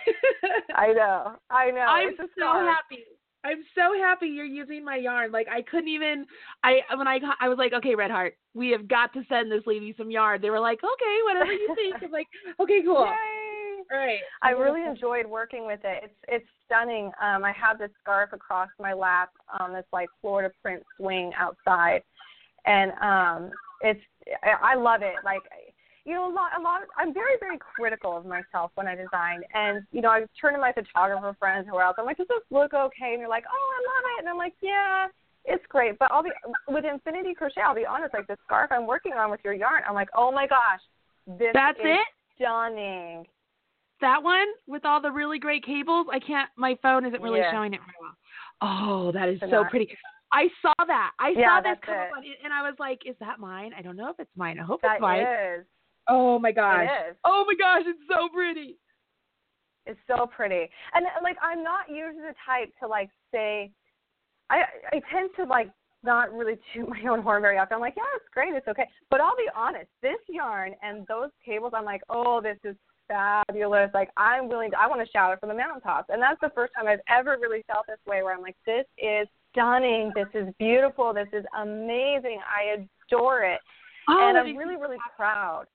[0.76, 1.36] I know.
[1.50, 1.80] I know.
[1.80, 3.04] I'm so happy.
[3.44, 5.32] I'm so happy you're using my yarn.
[5.32, 6.26] Like I couldn't even.
[6.62, 9.62] I when I I was like, okay, Red Heart, we have got to send this
[9.66, 10.40] lady some yarn.
[10.40, 11.96] They were like, okay, whatever you think.
[12.02, 12.28] I'm like,
[12.60, 13.04] okay, cool.
[13.04, 13.84] Yay.
[13.90, 14.20] All right.
[14.42, 16.04] I really enjoyed working with it.
[16.04, 17.06] It's it's stunning.
[17.20, 22.02] Um, I have this scarf across my lap on this like Florida print swing outside,
[22.64, 23.50] and um,
[23.80, 24.00] it's
[24.42, 25.16] I, I love it.
[25.24, 25.42] Like
[26.04, 26.82] you know, a lot, a lot.
[26.82, 30.54] Of, I'm very, very critical of myself when I design, and you know, I turn
[30.54, 32.02] to my photographer friends who are out there.
[32.02, 33.12] I'm like, does this look okay?
[33.14, 35.06] And they're like, oh, I love it, and I'm like, yeah,
[35.44, 35.98] it's great.
[35.98, 36.30] But I'll be
[36.68, 37.60] with Infinity Crochet.
[37.60, 40.32] I'll be honest, like the scarf I'm working on with your yarn, I'm like, oh
[40.32, 40.80] my gosh,
[41.26, 42.06] this That's is it?
[42.36, 43.24] stunning.
[44.00, 46.08] That one with all the really great cables.
[46.12, 46.50] I can't.
[46.56, 47.52] My phone isn't really yeah.
[47.52, 48.16] showing it very well.
[48.60, 49.70] Oh, that is It's so not.
[49.70, 49.96] pretty.
[50.32, 51.12] I saw that.
[51.20, 53.72] I Yeah, saw this come up on it, and I was like, "Is that mine?
[53.78, 54.58] I don't know if it's mine.
[54.58, 55.66] I hope That it's mine." is.
[56.08, 56.88] Oh my gosh.
[57.24, 58.76] Oh my gosh, it's so pretty.
[59.86, 60.68] It's so pretty.
[60.94, 63.70] And uh, like I'm not usually the type to like say
[64.50, 64.62] I
[64.92, 65.70] I tend to like
[66.04, 67.76] not really toot my own horn very often.
[67.76, 68.88] I'm like, yeah, it's great, it's okay.
[69.10, 72.76] But I'll be honest, this yarn and those cables, I'm like, oh, this is
[73.08, 73.90] fabulous.
[73.94, 76.10] Like I'm willing to I want to shout it from the mountaintops.
[76.10, 78.86] And that's the first time I've ever really felt this way where I'm like, this
[78.98, 82.40] is stunning, this is beautiful, this is amazing.
[82.46, 83.60] I adore it.
[84.08, 85.66] Oh, and I'm really, really proud.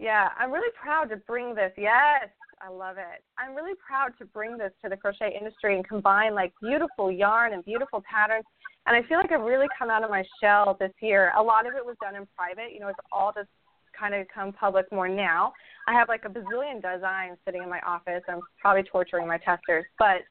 [0.00, 1.72] Yeah, I'm really proud to bring this.
[1.76, 2.30] Yes,
[2.62, 3.22] I love it.
[3.38, 7.52] I'm really proud to bring this to the crochet industry and combine like beautiful yarn
[7.52, 8.46] and beautiful patterns.
[8.86, 11.32] And I feel like I've really come out of my shell this year.
[11.36, 12.72] A lot of it was done in private.
[12.72, 13.50] You know, it's all just
[13.98, 15.52] kind of come public more now.
[15.86, 18.22] I have like a bazillion designs sitting in my office.
[18.26, 20.22] I'm probably torturing my testers, but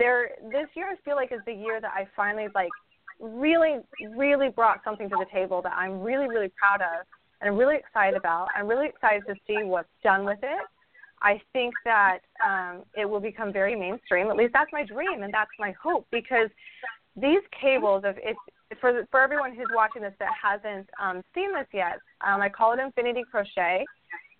[0.00, 2.70] there this year I feel like is the year that I finally like
[3.20, 3.76] really,
[4.16, 7.06] really brought something to the table that I'm really, really proud of
[7.40, 8.48] and I'm really excited about.
[8.56, 10.62] I'm really excited to see what's done with it.
[11.22, 14.28] I think that um, it will become very mainstream.
[14.28, 16.48] At least that's my dream and that's my hope because
[17.16, 18.36] these cables, if
[18.80, 22.74] for for everyone who's watching this that hasn't um, seen this yet, um, I call
[22.74, 23.84] it Infinity Crochet.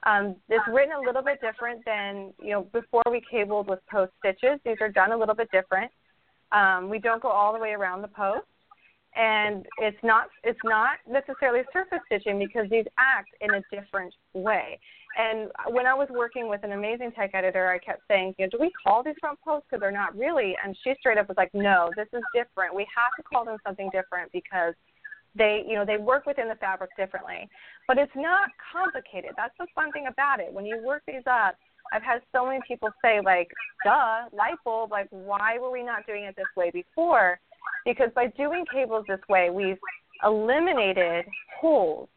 [0.05, 4.13] Um, it's written a little bit different than you know before we cabled with post
[4.19, 4.61] stitches.
[4.65, 5.91] These are done a little bit different.
[6.53, 8.47] Um, we don't go all the way around the post
[9.17, 14.79] and it's not it's not necessarily surface stitching because these act in a different way.
[15.19, 18.51] And when I was working with an amazing tech editor, I kept saying, you know,
[18.51, 20.55] do we call these front posts because they're not really?
[20.63, 22.75] And she straight up was like, no, this is different.
[22.75, 24.75] We have to call them something different because
[25.37, 27.49] they you know they work within the fabric differently
[27.87, 31.57] but it's not complicated that's the fun thing about it when you work these up
[31.93, 33.49] i've had so many people say like
[33.85, 37.39] duh light bulb like why were we not doing it this way before
[37.85, 39.79] because by doing cables this way, we've
[40.25, 41.27] eliminated
[41.61, 42.09] holes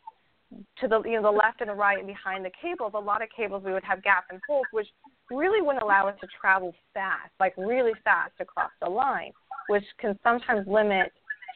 [0.79, 2.91] to the you know the left and the right and behind the cables.
[2.95, 4.88] A lot of cables we would have gaps and holes, which
[5.29, 9.31] really wouldn't allow us to travel fast, like really fast across the line,
[9.67, 11.12] which can sometimes limit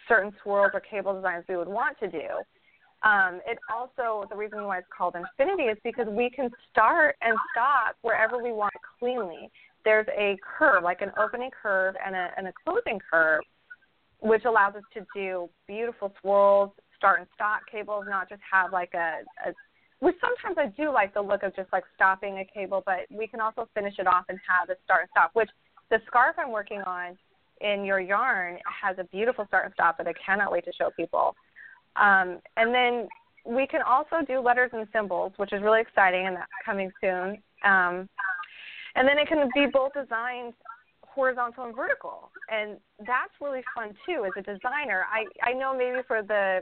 [0.07, 2.27] certain swirls or cable designs we would want to do.
[3.03, 7.35] Um, it also the reason why it's called infinity is because we can start and
[7.51, 9.49] stop wherever we want cleanly.
[9.83, 13.41] There's a curve, like an opening curve and a, and a closing curve,
[14.23, 18.93] which allows us to do beautiful swirls, start and stop cables, not just have like
[18.93, 19.53] a, a
[19.99, 23.27] which sometimes I do like the look of just like stopping a cable, but we
[23.27, 25.49] can also finish it off and have a start and stop, which
[25.89, 27.17] the scarf I'm working on
[27.61, 30.89] in your yarn has a beautiful start and stop that I cannot wait to show
[30.97, 31.35] people.
[31.95, 33.07] Um, and then
[33.45, 37.41] we can also do letters and symbols, which is really exciting and that's coming soon.
[37.63, 38.09] Um,
[38.95, 40.53] and then it can be both designed
[41.13, 44.25] horizontal and vertical, and that's really fun too.
[44.25, 46.61] As a designer, I I know maybe for the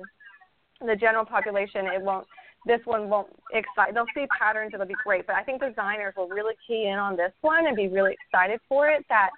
[0.85, 2.27] the general population, it won't.
[2.65, 3.93] This one won't excite.
[3.93, 4.71] They'll see patterns.
[4.73, 7.75] It'll be great, but I think designers will really key in on this one and
[7.75, 9.03] be really excited for it.
[9.09, 9.29] That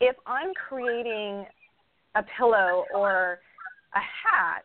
[0.00, 1.46] if I'm creating
[2.14, 3.38] a pillow or
[3.94, 4.62] a hat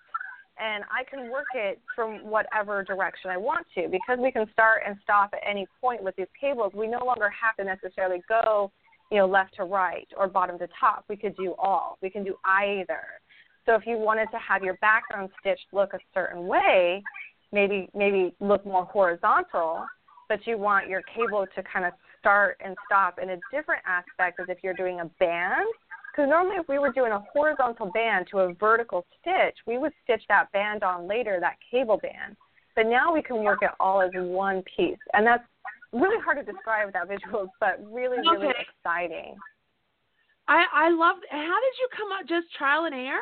[0.59, 4.81] and I can work it from whatever direction I want to because we can start
[4.85, 6.73] and stop at any point with these cables.
[6.75, 8.71] We no longer have to necessarily go,
[9.13, 11.05] you know, left to right or bottom to top.
[11.07, 11.99] We could do all.
[12.01, 13.03] We can do either.
[13.65, 17.03] So if you wanted to have your background stitch look a certain way,
[17.51, 19.85] maybe maybe look more horizontal,
[20.27, 24.39] but you want your cable to kind of start and stop in a different aspect
[24.39, 25.67] as if you're doing a band
[26.11, 29.93] because normally, if we were doing a horizontal band to a vertical stitch, we would
[30.03, 32.35] stitch that band on later, that cable band.
[32.75, 34.97] But now we can work it all as one piece.
[35.13, 35.43] And that's
[35.93, 38.67] really hard to describe without visuals, but really, really Okay.
[38.67, 39.35] exciting.
[40.47, 41.17] I I love.
[41.29, 42.27] How did you come up?
[42.27, 43.21] Just trial and error?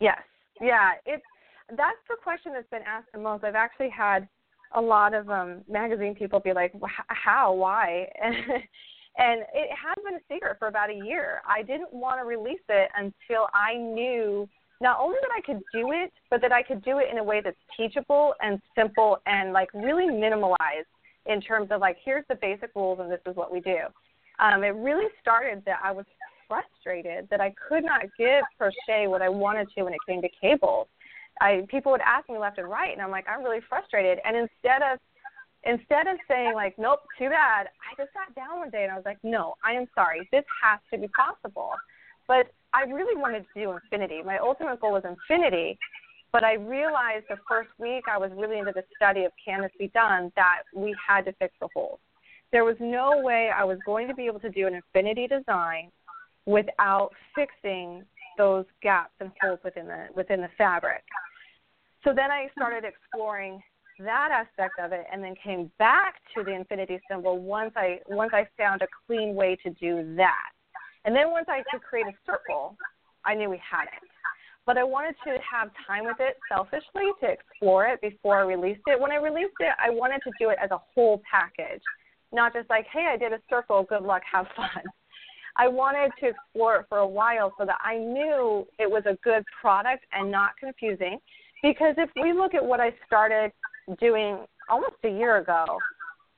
[0.00, 0.22] Yes.
[0.60, 0.92] Yeah.
[1.04, 1.24] It's
[1.70, 3.44] that's the question that's been asked the most.
[3.44, 4.28] I've actually had
[4.74, 7.52] a lot of um magazine people be like, "Wh- "How?
[7.52, 8.34] Why?" And
[9.18, 11.42] and it has been a secret for about a year.
[11.46, 14.48] I didn't want to release it until I knew
[14.80, 17.24] not only that I could do it, but that I could do it in a
[17.24, 20.86] way that's teachable and simple and like really minimalized
[21.28, 23.78] in terms of like here's the basic rules and this is what we do.
[24.40, 26.06] Um, it really started that I was
[26.48, 30.28] frustrated that I could not give crochet what I wanted to when it came to
[30.40, 30.88] cables.
[31.40, 34.18] I people would ask me left and right, and I'm like, I'm really frustrated.
[34.24, 34.98] And instead of
[35.64, 38.96] instead of saying like, nope, too bad, I just sat down one day and I
[38.96, 41.72] was like, no, I am sorry, this has to be possible.
[42.26, 44.22] But I really wanted to do infinity.
[44.22, 45.78] My ultimate goal was infinity.
[46.32, 49.70] But I realized the first week I was really into the study of Can This
[49.78, 52.00] Be Done that we had to fix the holes.
[52.52, 55.90] There was no way I was going to be able to do an infinity design
[56.46, 58.04] without fixing
[58.36, 61.02] those gaps and holes within the within the fabric.
[62.04, 63.62] So then I started exploring
[63.98, 68.30] that aspect of it and then came back to the infinity symbol once I once
[68.32, 70.50] I found a clean way to do that.
[71.04, 72.76] And then once I could create a circle,
[73.24, 74.08] I knew we had it.
[74.68, 78.82] But I wanted to have time with it selfishly to explore it before I released
[78.86, 79.00] it.
[79.00, 81.80] When I released it, I wanted to do it as a whole package,
[82.34, 84.82] not just like, hey, I did a circle, good luck, have fun.
[85.56, 89.16] I wanted to explore it for a while so that I knew it was a
[89.24, 91.18] good product and not confusing.
[91.62, 93.52] Because if we look at what I started
[93.98, 95.78] doing almost a year ago,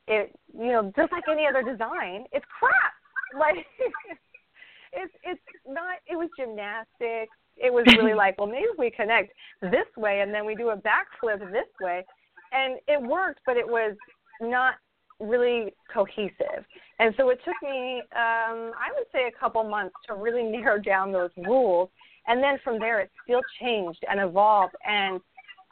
[0.07, 2.93] it you know just like any other design, it's crap.
[3.39, 3.55] Like
[4.93, 5.99] it's it's not.
[6.09, 7.37] It was gymnastics.
[7.63, 10.77] It was really like, well, maybe we connect this way and then we do a
[10.77, 12.05] backflip this way,
[12.53, 13.95] and it worked, but it was
[14.41, 14.75] not
[15.21, 16.65] really cohesive.
[16.99, 20.79] And so it took me, um, I would say, a couple months to really narrow
[20.79, 21.91] down those rules.
[22.27, 24.75] And then from there, it still changed and evolved.
[24.87, 25.21] And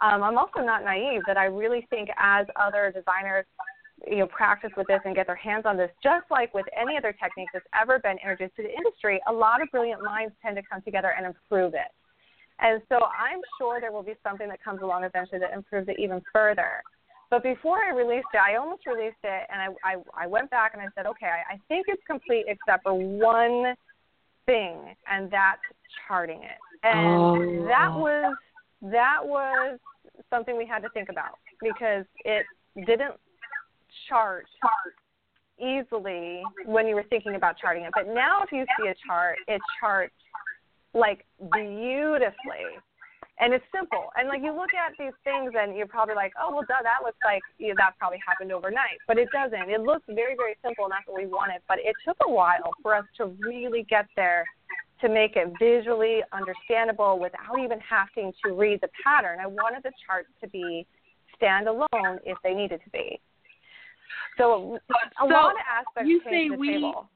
[0.00, 3.46] um, I'm also not naive that I really think as other designers,
[4.06, 6.96] you know, practice with this and get their hands on this, just like with any
[6.96, 10.56] other technique that's ever been introduced to the industry, a lot of brilliant minds tend
[10.56, 11.90] to come together and improve it.
[12.60, 15.96] And so I'm sure there will be something that comes along eventually that improves it
[15.98, 16.82] even further.
[17.30, 20.72] But before I released it, I almost released it, and I I, I went back
[20.72, 23.74] and I said, okay, I, I think it's complete except for one
[24.46, 25.60] thing, and that's
[26.06, 26.58] charting it.
[26.82, 27.64] And Oh.
[27.66, 28.36] that was
[28.82, 29.78] that was
[30.30, 32.46] something we had to think about because it
[32.86, 33.14] didn't
[34.08, 34.46] chart
[35.58, 37.90] easily when you were thinking about charting it.
[37.94, 40.14] But now, if you see a chart, it charts
[40.94, 42.78] like beautifully
[43.40, 44.10] and it's simple.
[44.16, 47.04] And like you look at these things, and you're probably like, oh well, duh, that
[47.04, 49.70] looks like that probably happened overnight, but it doesn't.
[49.70, 51.62] It looks very, very simple, and that's what we wanted.
[51.68, 54.44] But it took a while for us to really get there
[55.00, 59.38] to make it visually understandable without even having to read the pattern.
[59.40, 60.86] I wanted the charts to be
[61.40, 63.20] standalone if they needed to be.
[64.36, 67.10] So a So, lot of aspects you say we- table.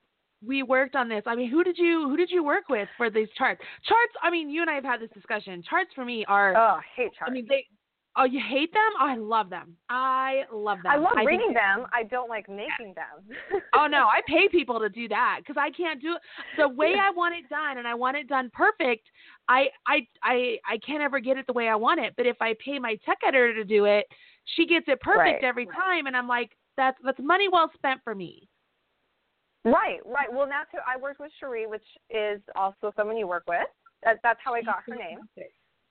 [0.44, 1.22] we worked on this.
[1.26, 3.60] I mean, who did you who did you work with for these charts?
[3.84, 4.12] Charts.
[4.22, 5.62] I mean, you and I have had this discussion.
[5.62, 6.54] Charts for me are.
[6.56, 7.30] Oh, I hate charts.
[7.30, 7.66] I mean, they.
[8.14, 8.90] Oh, you hate them?
[9.00, 9.74] Oh, I love them.
[9.88, 10.92] I love them.
[10.92, 11.86] I love think reading them.
[11.94, 13.34] I don't like making them.
[13.72, 16.20] oh no, I pay people to do that because I can't do it
[16.58, 19.08] the way I want it done, and I want it done perfect.
[19.48, 22.12] I I I I can't ever get it the way I want it.
[22.18, 24.04] But if I pay my tech editor to do it,
[24.44, 25.44] she gets it perfect Right.
[25.44, 28.48] every time, and I'm like, that's that's money well spent for me.
[29.64, 30.32] Right, right.
[30.32, 33.68] Well, now too, I worked with Cherie, which is also someone you work with.
[34.02, 35.18] That, that's how I got her name.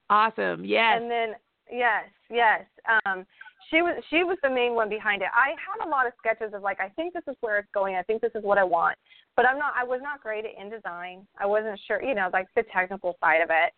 [0.09, 0.65] Awesome.
[0.65, 0.99] Yes.
[1.01, 1.29] And then
[1.71, 2.61] yes, yes.
[3.05, 3.25] Um,
[3.69, 5.29] she was she was the main one behind it.
[5.33, 7.95] I had a lot of sketches of like I think this is where it's going.
[7.95, 8.97] I think this is what I want.
[9.37, 9.73] But I'm not.
[9.77, 11.25] I was not great at InDesign.
[11.39, 12.03] I wasn't sure.
[12.03, 13.71] You know, like the technical side of it.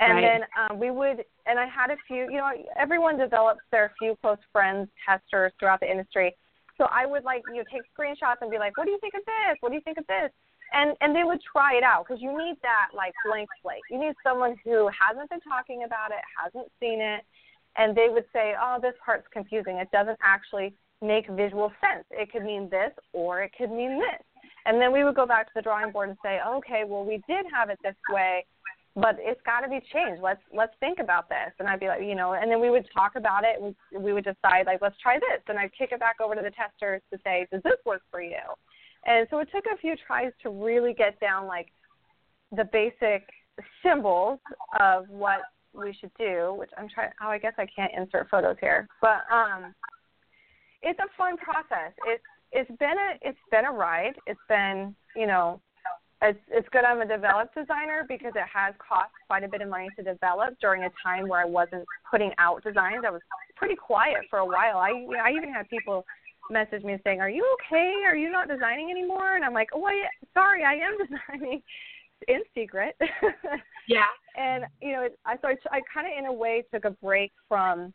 [0.00, 0.20] And Right.
[0.20, 0.40] then
[0.70, 2.24] um, we would, and I had a few.
[2.30, 6.36] You know, everyone develops their few close friends, testers throughout the industry.
[6.78, 9.14] So I would like you know take screenshots and be like, what do you think
[9.14, 9.58] of this?
[9.60, 10.30] What do you think of this?
[10.72, 13.82] and and they would try it out because you need that like blank slate.
[13.90, 17.24] You need someone who hasn't been talking about it, hasn't seen it,
[17.76, 19.76] and they would say, "Oh, this part's confusing.
[19.76, 22.04] It doesn't actually make visual sense.
[22.10, 24.22] It could mean this or it could mean this."
[24.66, 27.22] And then we would go back to the drawing board and say, "Okay, well, we
[27.28, 28.44] did have it this way."
[29.00, 30.22] But it's got to be changed.
[30.22, 31.52] Let's let's think about this.
[31.58, 33.62] And I'd be like, you know, and then we would talk about it.
[33.62, 35.42] And we would decide like, let's try this.
[35.48, 38.22] And I'd kick it back over to the testers to say, does this work for
[38.22, 38.42] you?
[39.06, 41.68] And so it took a few tries to really get down like
[42.56, 43.28] the basic
[43.82, 44.40] symbols
[44.80, 45.40] of what
[45.72, 47.10] we should do, which I'm trying.
[47.22, 49.74] Oh, I guess I can't insert photos here, but um,
[50.82, 51.92] it's a fun process.
[52.06, 54.14] It's it's been a it's been a ride.
[54.26, 55.60] It's been you know,
[56.22, 59.68] it's it's good I'm a developed designer because it has cost quite a bit of
[59.68, 63.04] money to develop during a time where I wasn't putting out designs.
[63.06, 63.20] I was
[63.56, 64.78] pretty quiet for a while.
[64.78, 64.90] I
[65.22, 66.04] I even had people
[66.50, 68.02] message me saying, "Are you okay?
[68.06, 71.62] Are you not designing anymore?" And I'm like, "Oh, I, sorry, I am designing
[72.26, 72.96] in secret."
[73.88, 74.02] yeah.
[74.36, 76.90] And you know, it, I so I, I kind of in a way took a
[76.90, 77.94] break from,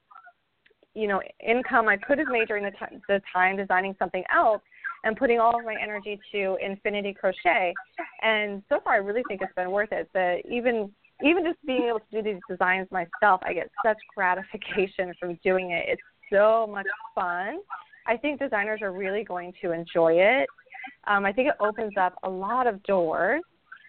[0.94, 1.90] you know, income.
[1.90, 2.72] I could have made during the,
[3.10, 4.62] the time designing something else
[5.04, 7.74] and putting all of my energy to infinity crochet.
[8.22, 10.10] And so far, I really think it's been worth it.
[10.50, 10.92] Even
[11.24, 15.72] even just being able to do these designs myself, I get such gratification from doing
[15.72, 15.86] it.
[15.88, 16.02] It's
[16.32, 17.60] so much fun
[18.06, 20.50] I think designers are really going to enjoy it.
[21.06, 23.42] Um, I think it opens up a lot of doors,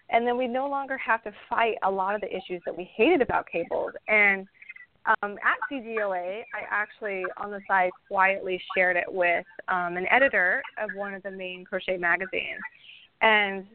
[0.09, 2.89] and then we no longer have to fight a lot of the issues that we
[2.95, 3.91] hated about cables.
[4.07, 4.47] And
[5.07, 10.61] um, at CGOA, I actually on the side quietly shared it with um, an editor
[10.81, 12.61] of one of the main crochet magazines,
[13.21, 13.65] and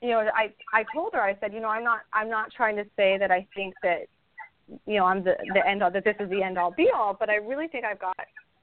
[0.00, 2.76] you know, I I told her I said, you know, I'm not I'm not trying
[2.76, 4.06] to say that I think that
[4.86, 7.16] you know I'm the the end all that this is the end all be all,
[7.18, 8.16] but I really think I've got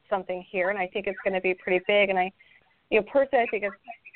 [0.10, 2.10] something here, and I think it's going to be pretty big.
[2.10, 2.32] And I,
[2.90, 3.76] you know, personally, I think it's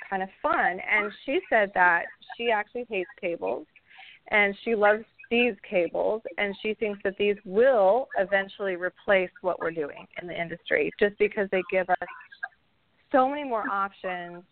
[0.10, 0.80] kind of fun.
[0.80, 2.04] And she said that
[2.36, 3.66] she actually hates cables,
[4.32, 5.04] and she loves
[5.34, 10.40] these cables, and she thinks that these will eventually replace what we're doing in the
[10.40, 12.08] industry, just because they give us
[13.12, 14.44] so many more options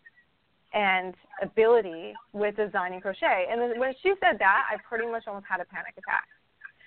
[0.74, 3.46] and ability with designing crochet.
[3.48, 6.26] And then when she said that, I pretty much almost had a panic attack.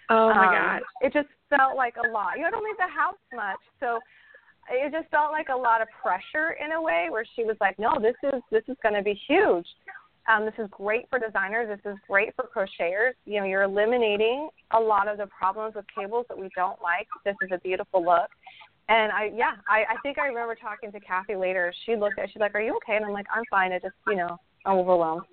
[0.10, 0.82] Oh my um, god!
[1.00, 2.36] It just felt like a lot.
[2.36, 4.00] You know, I don't leave the house much, so
[4.70, 7.80] it just felt like a lot of pressure in a way where she was like,
[7.80, 9.66] no, this is this is going to be huge.
[10.28, 11.68] Um, this is great for designers.
[11.68, 13.12] This is great for crocheters.
[13.26, 17.08] You know, you're eliminating a lot of the problems with cables that we don't like.
[17.24, 18.30] This is a beautiful look.
[18.90, 21.74] And I, yeah, I, I think I remember talking to Kathy later.
[21.86, 23.72] She looked at, she's like, "Are you okay?" And I'm like, "I'm fine.
[23.72, 25.24] I just, you know, I'm overwhelmed."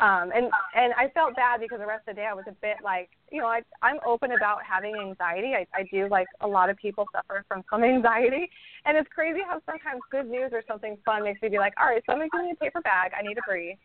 [0.00, 2.56] Um, and and I felt bad because the rest of the day I was a
[2.62, 5.52] bit like, you know, I I'm open about having anxiety.
[5.54, 8.48] I I do like a lot of people suffer from some anxiety,
[8.86, 11.86] and it's crazy how sometimes good news or something fun makes me be like, all
[11.86, 13.12] right, somebody give me a paper bag.
[13.18, 13.76] I need to breathe.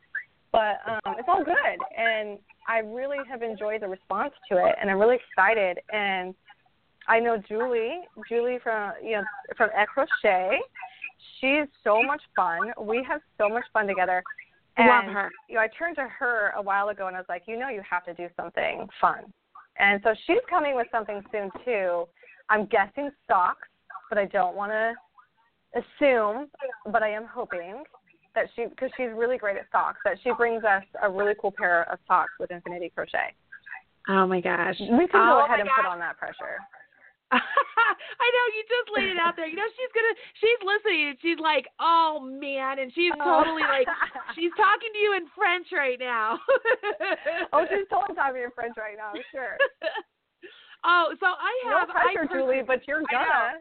[0.58, 4.90] But um, it's all good, and I really have enjoyed the response to it, and
[4.90, 5.78] I'm really excited.
[5.94, 6.34] And
[7.08, 9.24] I know Julie, Julie from you know
[9.56, 10.58] from Crochet.
[11.40, 12.72] She's so much fun.
[12.82, 14.24] We have so much fun together
[14.78, 15.32] and, Love her.
[15.50, 17.70] You know, I turned to her a while ago and I was like, you know,
[17.70, 19.34] you have to do something fun.
[19.80, 22.06] And so she's coming with something soon too.
[22.50, 23.68] I'm guessing socks,
[24.10, 24.94] but I don't want to
[25.80, 26.48] assume,
[26.92, 27.84] but I am hoping
[28.38, 31.50] that she, because she's really great at socks, that she brings us a really cool
[31.58, 33.34] pair of socks with Infinity Crochet.
[34.08, 34.78] Oh my gosh.
[34.80, 35.82] We can oh go ahead and gosh.
[35.82, 36.62] put on that pressure.
[37.34, 39.48] I know you just laid it out there.
[39.50, 43.44] You know she's gonna she's listening and she's like, oh man, and she's Oh.
[43.44, 43.84] totally like
[44.38, 46.40] she's talking to you in French right now.
[47.52, 49.58] oh, she's totally talking in French right now, sure.
[50.88, 53.60] oh, so I No have I pressure, purchased- Julie, but you're gonna.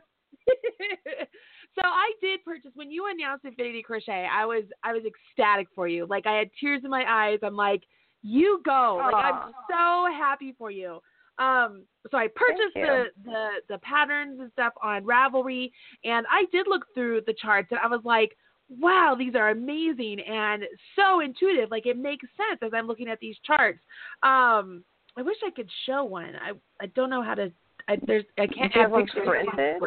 [1.77, 4.27] So I did purchase when you announced Infinity Crochet.
[4.33, 6.07] I was I was ecstatic for you.
[6.09, 7.39] Like I had tears in my eyes.
[7.43, 7.83] I'm like,
[8.23, 9.01] you go.
[9.13, 11.01] Like I'm so happy for you.
[11.39, 15.71] Um, so I purchased the, the the patterns and stuff on Ravelry,
[16.05, 18.37] and I did look through the charts, and I was like,
[18.71, 20.65] wow, these are amazing and
[20.97, 21.71] so intuitive.
[21.71, 23.81] Like it makes sense as I'm looking at these charts.
[24.23, 24.83] Um,
[25.17, 26.35] I wish I could show one.
[26.37, 26.53] I
[26.83, 27.53] I don't know how to.
[27.89, 29.27] I, there's I can't Do you add have pictures.
[29.27, 29.81] printed?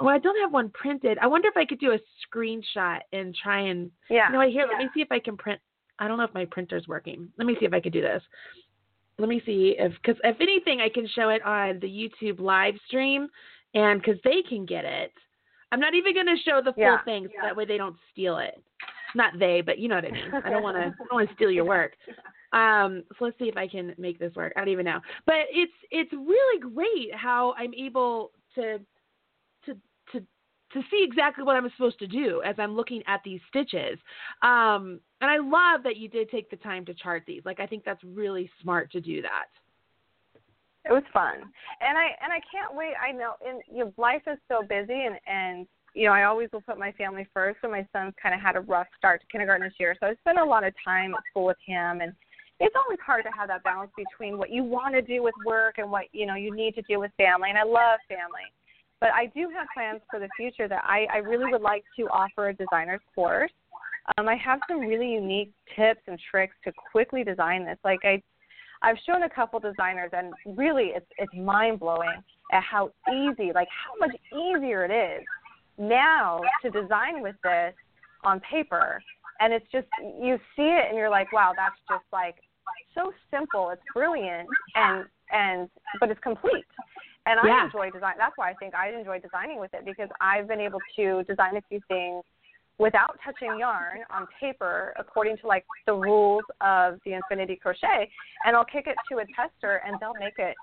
[0.00, 1.18] Well, I don't have one printed.
[1.20, 3.90] I wonder if I could do a screenshot and try and.
[4.08, 4.28] Yeah.
[4.28, 4.50] You know what?
[4.50, 5.60] Here, let me see if I can print.
[5.98, 7.28] I don't know if my printer's working.
[7.38, 8.22] Let me see if I could do this.
[9.18, 12.74] Let me see if, because if anything, I can show it on the YouTube live
[12.86, 13.28] stream,
[13.74, 15.12] and because they can get it.
[15.72, 17.02] I'm not even going to show the full Yeah.
[17.04, 18.60] thing, so that way they don't steal it.
[19.14, 20.32] Not they, but you know what I mean.
[20.44, 20.82] I don't want to.
[21.00, 21.92] I don't want to steal your work.
[22.52, 24.52] Um, so let's see if I can make this work.
[24.56, 28.80] I don't even know, but it's it's really great how I'm able to
[30.72, 33.98] to see exactly what I'm supposed to do as I'm looking at these stitches.
[34.42, 37.42] Um, and I love that you did take the time to chart these.
[37.44, 39.46] Like I think that's really smart to do that.
[40.86, 41.34] It was fun,
[41.82, 42.94] and I and I can't wait.
[42.96, 46.48] I know, and you know, life is so busy, and and you know, I always
[46.52, 47.58] will put my family first.
[47.62, 50.14] And my son's kind of had a rough start to kindergarten this year, so I
[50.14, 52.14] spent a lot of time at school with him, and
[52.60, 55.76] it's always hard to have that balance between what you want to do with work
[55.76, 57.50] and what you know you need to do with family.
[57.50, 58.48] And I love family,
[59.00, 62.04] but I do have plans for the future that I I really would like to
[62.04, 63.52] offer a designer's course.
[64.16, 67.78] Um, I have some really unique tips and tricks to quickly design this.
[67.84, 68.22] Like I
[68.82, 72.22] I've shown a couple designers, and really, it's it's mind blowing
[72.52, 75.24] at how easy, like how much easier it is
[75.78, 77.74] now to design with this
[78.24, 79.02] on paper.
[79.40, 82.36] And it's just you see it, and you're like, wow, that's just like
[82.94, 83.70] so simple.
[83.70, 86.64] It's brilliant, and and but it's complete.
[87.26, 87.64] And I Yeah.
[87.64, 88.14] enjoy design.
[88.18, 91.56] That's why I think I enjoy designing with it because I've been able to design
[91.56, 92.24] a few things
[92.78, 98.10] without touching yarn on paper according to like the rules of the infinity crochet
[98.46, 100.56] and I'll kick it to a tester and they'll make it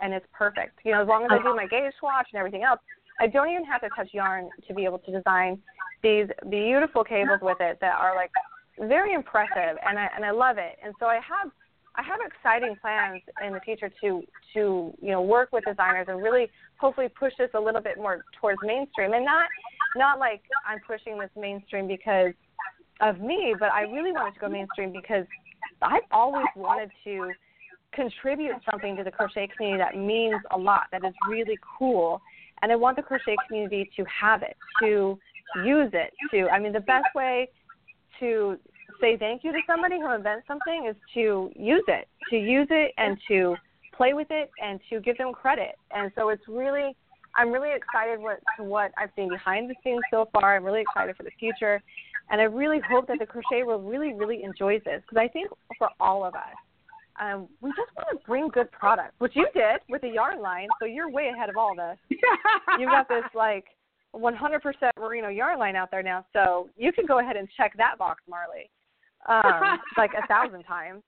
[0.00, 0.80] and it's perfect.
[0.84, 2.80] You know, as long as I do my gauge swatch and everything else,
[3.20, 5.62] I don't even have to touch yarn to be able to design
[6.02, 8.32] these beautiful cables with it that are like
[8.78, 10.78] very impressive and I and I love it.
[10.84, 11.50] And so I have
[11.94, 14.22] I have exciting plans in the future to
[14.54, 18.24] to you know work with designers and really hopefully push this a little bit more
[18.40, 19.46] towards mainstream and not
[19.96, 22.32] not like I'm pushing this mainstream because
[23.00, 25.26] of me, but I really wanted to go mainstream because
[25.82, 27.32] I've always wanted to
[27.92, 32.22] contribute something to the crochet community that means a lot, that is really cool.
[32.62, 35.18] And I want the crochet community to have it, to
[35.64, 37.48] use it, to I mean the best way
[38.20, 38.56] to
[39.02, 42.92] say thank you to somebody who invents something is to use it, to use it
[42.96, 43.54] and to
[43.94, 45.74] play with it and to give them credit.
[45.90, 46.96] And so it's really
[47.34, 50.56] I'm really excited what to what I've seen behind the scenes so far.
[50.56, 51.82] I'm really excited for the future,
[52.30, 55.48] and I really hope that the crochet world really, really enjoys this because I think
[55.78, 56.54] for all of us,
[57.20, 60.68] um, we just want to bring good products, which you did with the yarn line.
[60.80, 61.96] So you're way ahead of all of us.
[62.78, 63.64] You've got this like
[64.14, 64.60] 100%
[64.98, 68.22] merino yarn line out there now, so you can go ahead and check that box,
[68.28, 68.70] Marly,
[69.28, 71.02] um, like a thousand times.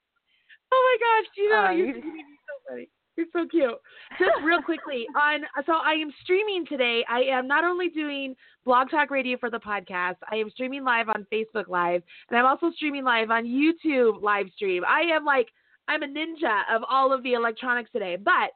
[0.73, 2.03] Oh my gosh, you know, Um, you're, you- you're
[2.47, 2.89] so funny.
[3.17, 3.75] You're so cute.
[4.19, 7.05] Just real quickly on so I am streaming today.
[7.09, 8.35] I am not only doing
[8.65, 12.45] Blog Talk Radio for the podcast, I am streaming live on Facebook Live, and I'm
[12.47, 14.83] also streaming live on YouTube live stream.
[14.89, 15.47] I am like
[15.87, 18.17] I'm a ninja of all of the electronics today.
[18.17, 18.51] But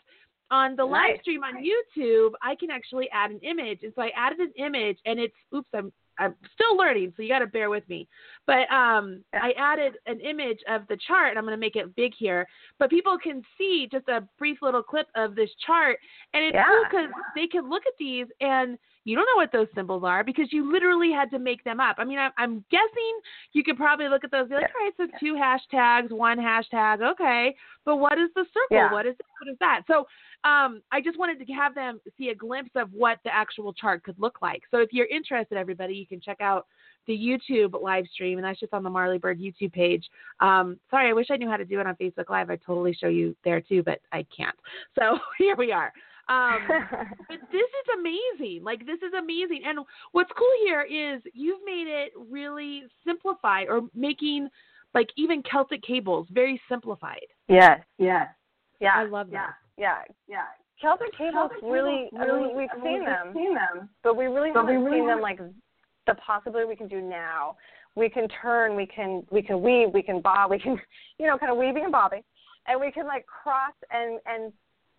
[0.50, 3.80] on the live stream on YouTube, I can actually add an image.
[3.82, 7.28] And so I added an image and it's oops, I'm I'm still learning, so you
[7.28, 8.08] got to bear with me.
[8.46, 11.94] But um, I added an image of the chart, and I'm going to make it
[11.96, 12.46] big here.
[12.78, 15.98] But people can see just a brief little clip of this chart,
[16.34, 18.78] and it's cool because they can look at these, and
[19.08, 21.96] you don't know what those symbols are because you literally had to make them up.
[21.98, 23.20] I mean, I'm, I'm guessing
[23.54, 26.36] you could probably look at those and be like, all right, so two hashtags, one
[26.36, 27.54] hashtag, okay.
[27.86, 28.66] But what is the circle?
[28.70, 28.92] Yeah.
[28.92, 29.82] What is what is that?
[29.86, 30.00] So
[30.44, 34.04] um, I just wanted to have them see a glimpse of what the actual chart
[34.04, 34.62] could look like.
[34.70, 36.66] So if you're interested, everybody, you can check out
[37.06, 40.04] the YouTube live stream, and that's just on the Marly Bird YouTube page.
[40.40, 42.50] Um, sorry, I wish I knew how to do it on Facebook Live.
[42.50, 44.56] I'd totally show you there too, but I can't.
[44.98, 45.92] So here we are.
[46.28, 46.58] Um,
[47.28, 48.62] but this is amazing.
[48.62, 49.62] Like this is amazing.
[49.66, 49.80] And
[50.12, 54.48] what's cool here is you've made it really simplified or making
[54.94, 57.26] like even Celtic cables very simplified.
[57.48, 58.26] yes, yes,
[58.80, 58.92] yeah.
[58.96, 59.54] I love that.
[59.76, 60.12] Yeah, yeah.
[60.28, 60.44] Yeah.
[60.80, 63.54] Celtic cables Celtic really, cables I mean, really- we've I mean, seen we've them, seen
[63.54, 65.40] them, but we really but we haven't really seen them like
[66.06, 67.56] the possibility we can do now.
[67.96, 70.78] We can turn, we can we can weave, we can bob, we can
[71.18, 72.22] you know kind of weaving and bobbing,
[72.66, 74.52] and we can like cross and and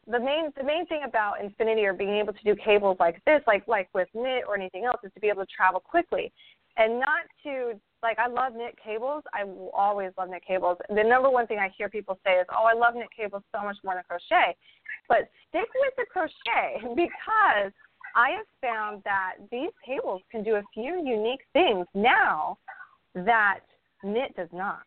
[0.10, 3.42] the main the main thing about Infinity or being able to do cables like this,
[3.48, 6.32] like like with knit or anything else, is to be able to travel quickly,
[6.78, 9.24] and not to like I love knit cables.
[9.34, 10.78] I will always love knit cables.
[10.90, 13.64] The number one thing I hear people say is, "Oh, I love knit cables so
[13.64, 14.56] much more than crochet,"
[15.08, 17.72] but stick with the crochet because
[18.16, 22.58] I have found that these cables can do a few unique things now
[23.14, 23.60] that
[24.04, 24.84] knit does not.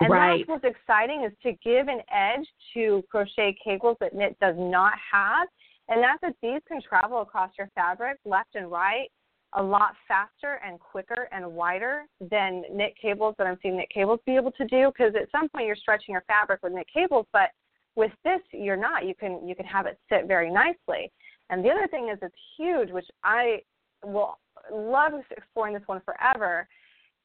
[0.00, 0.46] And Right.
[0.46, 4.98] that's what's exciting is to give an edge to crochet cables that knit does not
[4.98, 5.48] have.
[5.88, 9.10] And that's that these can travel across your fabric left and right
[9.52, 14.20] a lot faster and quicker and wider than knit cables that I'm seeing knit cables
[14.26, 14.88] be able to do.
[14.88, 17.50] Because at some point you're stretching your fabric with knit cables, but
[17.94, 19.06] with this you're not.
[19.06, 21.10] You can you can have it sit very nicely.
[21.48, 23.60] And the other thing is it's huge, which I
[24.04, 24.38] will
[24.70, 26.68] love exploring this one forever,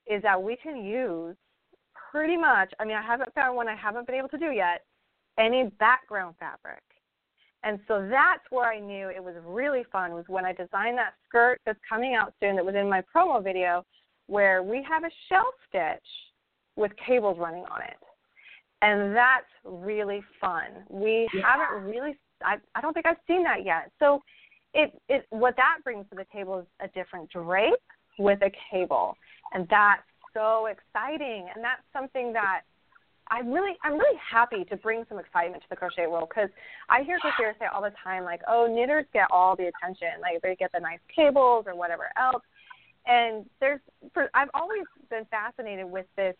[0.07, 1.35] is that we can use
[2.11, 4.83] pretty much, I mean, I haven't found one I haven't been able to do yet,
[5.39, 6.83] any background fabric.
[7.63, 11.13] And so that's where I knew it was really fun was when I designed that
[11.27, 13.85] skirt that's coming out soon that was in my promo video
[14.27, 16.07] where we have a shell stitch
[16.75, 17.97] with cables running on it.
[18.81, 20.85] And that's really fun.
[20.89, 21.41] We Yeah.
[21.45, 23.91] haven't really I I don't think I've seen that yet.
[23.99, 24.23] So
[24.73, 27.75] it it what that brings to the table is a different drape
[28.17, 29.15] with a cable.
[29.53, 30.01] And that's
[30.33, 32.61] so exciting and that's something that
[33.29, 36.49] I'm really I'm really happy to bring some excitement to the crochet world because
[36.89, 40.41] I hear crocheters say all the time like, oh, knitters get all the attention, like
[40.41, 42.43] they get the nice cables or whatever else.
[43.07, 43.79] And there's
[44.13, 46.35] for I've always been fascinated with this,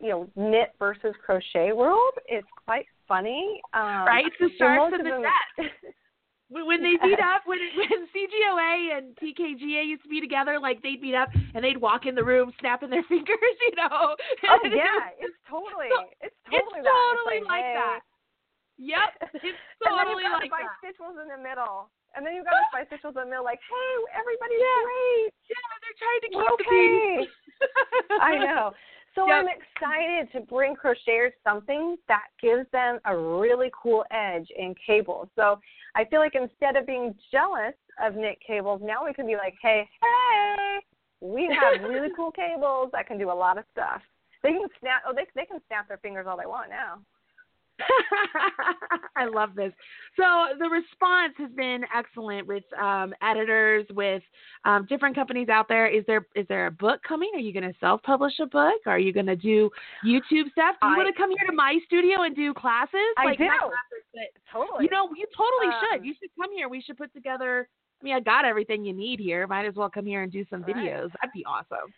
[0.00, 2.12] you know, knit versus crochet world.
[2.28, 4.24] It's quite funny, um, right?
[4.26, 5.70] It's the most and of the them- death.
[6.48, 11.02] When they beat up, when when CGOA and TKGA used to be together, like they'd
[11.02, 14.14] meet up and they'd walk in the room snapping their fingers, you know.
[14.14, 15.90] Oh yeah, it's totally
[16.22, 17.74] it's totally it's totally it's like, hey.
[17.74, 18.00] that.
[18.78, 20.94] Yep, it's and then totally you've got like that.
[20.94, 21.88] in the middle.
[22.14, 24.84] And then you've got the bicycles in the middle like, hey, everybody's Yeah.
[24.84, 25.32] great.
[25.52, 27.28] Yeah, they're trying to keep We're the peace.
[27.28, 28.24] okay.
[28.24, 28.72] I know.
[29.14, 29.36] So Yep.
[29.36, 35.28] I'm excited to bring crocheters something that gives them a really cool edge in cables.
[35.36, 35.58] So
[35.96, 39.54] I feel like instead of being jealous of knit cables, now we can be like,
[39.62, 40.78] hey, hey,
[41.22, 44.02] we have really cool cables that can do a lot of stuff.
[44.42, 45.02] They can snap.
[45.08, 47.00] Oh, they they can snap their fingers all they want now.
[49.16, 49.72] I love this.
[50.16, 50.24] So
[50.58, 54.22] the response has been excellent with um, editors, with
[54.64, 55.86] um, different companies out there.
[55.86, 57.30] Is there is there a book coming?
[57.34, 58.80] Are you going to self publish a book?
[58.86, 59.70] Are you going to do
[60.04, 60.76] YouTube stuff?
[60.80, 62.98] Do you want to come here to my studio and do classes?
[63.16, 63.46] I like do.
[63.46, 64.84] classes Totally.
[64.84, 66.04] you know, you totally Um, should.
[66.04, 66.68] You should come here.
[66.68, 67.68] We should put together.
[68.00, 69.46] I mean, I got everything you need here.
[69.46, 70.74] Might as well come here and do some Right.
[70.76, 71.10] videos.
[71.20, 71.92] That'd be awesome.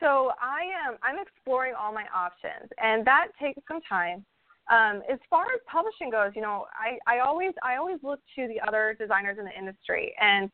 [0.00, 4.24] So I am I'm exploring all my options, and that takes some time.
[4.70, 8.46] Um, as far as publishing goes, you know, I, I always I always look to
[8.48, 10.50] the other designers in the industry, and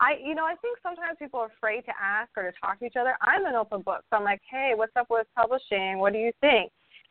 [0.00, 2.86] I you know I think sometimes people are afraid to ask or to talk to
[2.86, 3.16] each other.
[3.22, 5.98] I'm an open book, so I'm like, hey, what's up with publishing?
[5.98, 6.70] What do you think?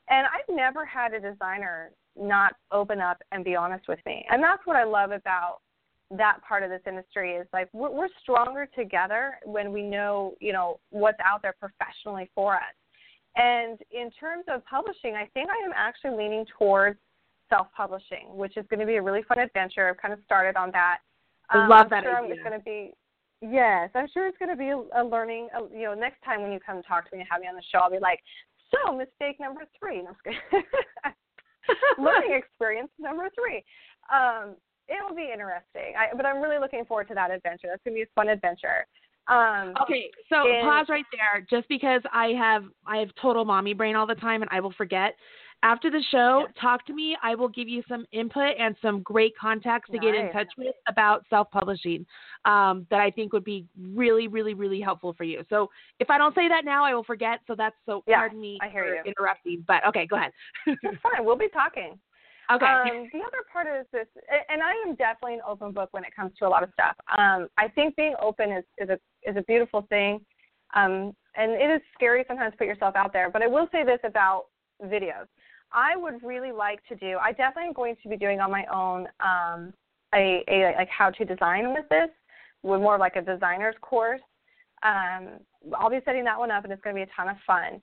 [0.10, 4.43] And I've never had a designer not open up and be honest with me, and
[4.43, 5.58] that's what I love about
[6.12, 10.54] that part of this industry is like we're, we're stronger together when we know you
[10.54, 12.62] know what's out there professionally for us
[13.36, 16.99] and in terms of publishing i think i am actually leaning towards
[17.49, 20.71] self-publishing which is going to be a really fun adventure i've kind of started on
[20.71, 20.99] that
[21.49, 22.34] I Um, love I'm that sure idea.
[22.36, 22.93] it's going to be
[23.41, 26.41] yes i'm sure it's going to be a, a learning a, you know next time
[26.41, 28.19] when you come talk to me and have me on the show i'll be like
[28.71, 31.13] so mistake number three I'm
[32.03, 33.63] learning experience number three.
[34.11, 34.55] Um,
[34.88, 37.67] it will be interesting, I, but I'm really looking forward to that adventure.
[37.69, 38.86] That's gonna be a fun adventure.
[39.28, 43.74] Um, Okay, so And- pause right there, just because I have I have total mommy
[43.74, 45.15] brain all the time, and I will forget.
[45.65, 46.47] After the show, Yeah.
[46.61, 47.15] talk to me.
[47.24, 50.76] I will give you some input and some great contacts to get in touch with
[50.88, 52.05] about self-publishing
[52.43, 55.45] um, that I think would be really, really, really helpful for you.
[55.49, 55.69] So
[56.01, 57.39] if I don't say that now, I will forget.
[57.47, 58.03] So that's so.
[58.05, 59.01] Yeah, pardon me I hear you.
[59.05, 60.34] interrupting, but okay, go ahead.
[60.67, 61.24] it's fine.
[61.24, 61.97] We'll be talking.
[62.52, 62.66] Okay.
[62.66, 64.08] Um, the other part is this,
[64.50, 66.96] and I am definitely an open book when it comes to a lot of stuff.
[67.18, 70.22] Um, I think being open is, is a is a beautiful thing,
[70.76, 73.30] um, and it is scary sometimes to put yourself out there.
[73.30, 74.46] But I will say this about
[74.84, 75.28] videos.
[75.72, 77.18] I would really like to do.
[77.22, 79.74] I definitely am going to be doing on my own um,
[80.14, 82.10] a, a like how to design with this,
[82.62, 84.22] with more like a designer's course.
[84.84, 85.39] Um,
[85.76, 87.82] I'll be setting that one up, and it's going to be a ton of fun.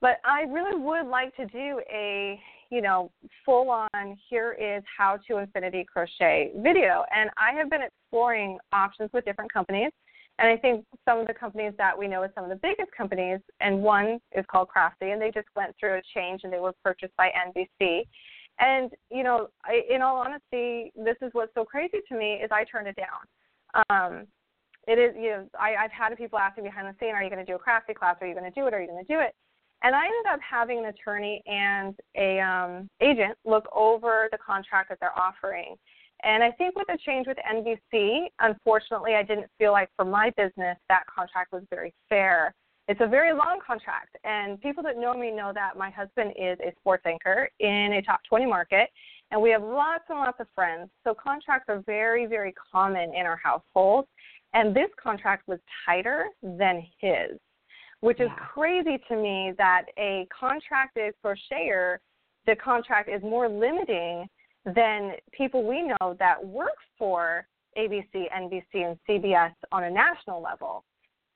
[0.00, 2.40] But I really would like to do a
[2.70, 3.10] you know,
[3.44, 7.04] full on here is how to infinity crochet video.
[7.14, 9.90] And I have been exploring options with different companies.
[10.38, 12.90] And I think some of the companies that we know as some of the biggest
[12.96, 16.60] companies, and one is called Craftsy, and they just went through a change and they
[16.60, 18.04] were purchased by NBC.
[18.58, 22.50] And, you know, I, in all honesty, this is what's so crazy to me is
[22.52, 23.84] I turned it down.
[23.90, 24.26] Um,
[24.86, 27.44] it is, you know, I, I've had people asking behind the scene, are you going
[27.44, 28.16] to do a Craftsy class?
[28.20, 28.72] Are you going to do it?
[28.72, 29.34] Are you going to do it?
[29.82, 34.90] And I ended up having an attorney and a um, agent look over the contract
[34.90, 35.76] that they're offering.
[36.22, 40.30] And I think with the change with NBC, unfortunately, I didn't feel like for my
[40.36, 42.54] business that contract was very fair.
[42.88, 46.58] It's a very long contract, and people that know me know that my husband is
[46.58, 48.88] a sports anchor in a top 20 market,
[49.30, 50.90] and we have lots and lots of friends.
[51.04, 54.06] So contracts are very, very common in our household,
[54.54, 57.38] and this contract was tighter than his
[58.00, 58.46] which is Yeah.
[58.46, 61.98] crazy to me that a contracted crocheter,
[62.46, 64.28] the contract is more limiting
[64.64, 67.46] than people we know that work for
[67.76, 70.84] ABC, NBC, and CBS on a national level.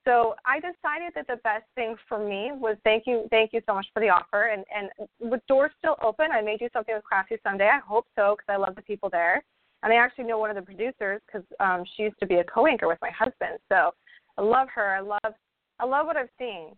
[0.05, 3.75] So I decided that the best thing for me was thank you, thank you so
[3.75, 7.05] much for the offer, and and with doors still open, I may do something with
[7.05, 7.69] Craftsy Sunday.
[7.69, 9.43] I hope so because I love the people there,
[9.83, 12.45] and I actually know one of the producers because um, she used to be a
[12.45, 13.59] co-anchor with my husband.
[13.71, 13.93] So
[14.37, 14.95] I love her.
[14.95, 15.35] I love
[15.81, 16.71] I love what I've seen.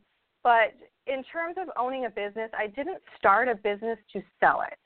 [0.43, 0.75] But
[1.07, 4.79] in terms of owning a business, I didn't start a business to sell it.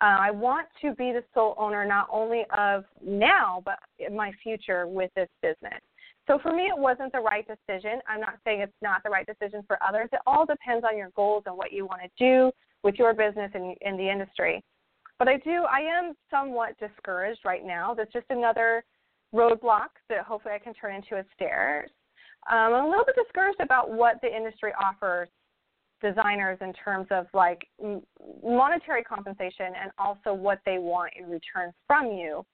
[0.00, 4.32] Uh, I want to be the sole owner not only of now, but in my
[4.42, 5.80] future with this business.
[6.26, 8.00] So for me, it wasn't the right decision.
[8.08, 10.08] I'm not saying it's not the right decision for others.
[10.12, 12.50] It all depends on your goals and what you want to do
[12.82, 14.62] with your business and in the industry.
[15.18, 17.94] But I do, I am somewhat discouraged right now.
[17.94, 18.84] That's just another
[19.34, 21.90] roadblock that hopefully I can turn into a stairs.
[22.50, 25.28] Um, I'm a little bit discouraged about what the industry offers
[26.00, 27.66] designers in terms of like
[28.42, 32.44] monetary compensation and also what they want in return from you.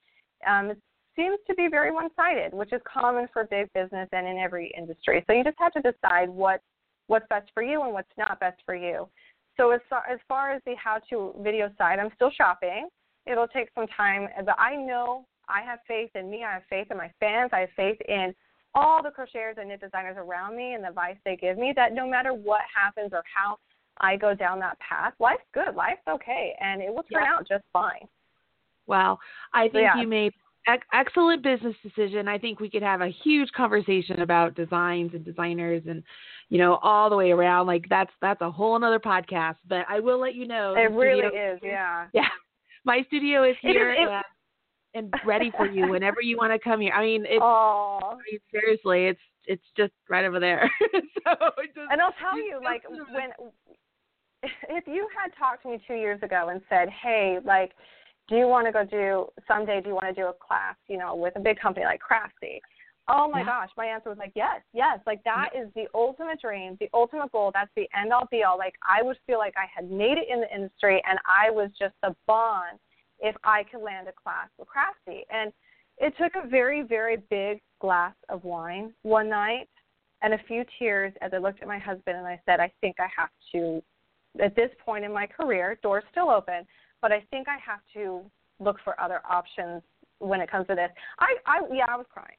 [0.47, 0.77] Um, it
[1.15, 5.23] seems to be very one-sided, which is common for big business and in every industry.
[5.25, 6.61] So you just have to decide what
[7.07, 9.09] what's best for you and what's not best for you.
[9.57, 12.87] So as far, as far as the how-to video side, I'm still shopping.
[13.25, 16.43] It'll take some time, but I know I have faith in me.
[16.43, 17.49] I have faith in my fans.
[17.51, 18.33] I have faith in
[18.75, 21.93] all the crocheters and knit designers around me and the advice they give me that
[21.93, 23.57] no matter what happens or how
[23.99, 27.33] I go down that path, life's good, life's okay, and it will turn yeah.
[27.33, 28.07] out just fine.
[28.87, 29.19] Well,
[29.53, 30.01] I think so, yeah.
[30.01, 30.33] you made
[30.93, 32.27] excellent business decision.
[32.27, 36.03] I think we could have a huge conversation about designs and designers and
[36.49, 37.67] you know all the way around.
[37.67, 39.55] Like that's that's a whole another podcast.
[39.67, 40.75] But I will let you know.
[40.75, 42.07] It really is, yeah.
[42.13, 42.27] Yeah,
[42.85, 43.91] my studio is here.
[43.91, 44.25] It is, it,
[44.93, 46.93] and ready for you whenever you want to come here.
[46.93, 50.69] I mean, it's I mean, seriously, it's it's just right over there.
[50.93, 51.35] so
[51.65, 53.31] just, and I'll tell you, like when
[54.69, 57.71] if you had talked to me two years ago and said, "Hey, like,
[58.27, 59.81] do you want to go do someday?
[59.81, 62.59] Do you want to do a class, you know, with a big company like Craftsy?"
[63.11, 63.45] Oh my yeah.
[63.45, 64.99] gosh, my answer was like, yes, yes.
[65.07, 65.63] Like that yeah.
[65.63, 67.49] is the ultimate dream, the ultimate goal.
[67.51, 68.57] That's the end all be all.
[68.57, 71.71] Like I would feel like I had made it in the industry and I was
[71.79, 72.77] just the bond
[73.19, 75.21] if I could land a class with Craftsy.
[75.29, 75.51] And
[75.97, 79.69] it took a very, very big glass of wine one night
[80.21, 82.97] and a few tears as I looked at my husband and I said, I think
[82.99, 83.81] I have to,
[84.41, 86.65] at this point in my career, doors still open,
[87.01, 88.21] but I think I have to
[88.59, 89.81] look for other options
[90.19, 90.89] when it comes to this.
[91.19, 92.35] I, I yeah, I was crying.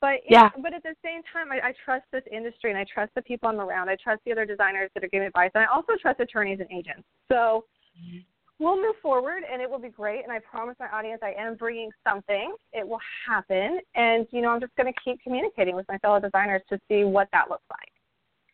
[0.00, 0.50] But yeah.
[0.60, 3.48] but at the same time, I, I trust this industry and I trust the people
[3.48, 3.88] I'm around.
[3.88, 6.68] I trust the other designers that are giving advice, and I also trust attorneys and
[6.72, 7.06] agents.
[7.30, 7.64] So
[7.96, 8.18] mm-hmm
[8.62, 10.22] we'll move forward and it will be great.
[10.22, 12.54] And I promise my audience I am bringing something.
[12.72, 13.80] It will happen.
[13.94, 17.04] And, you know, I'm just going to keep communicating with my fellow designers to see
[17.04, 17.90] what that looks like.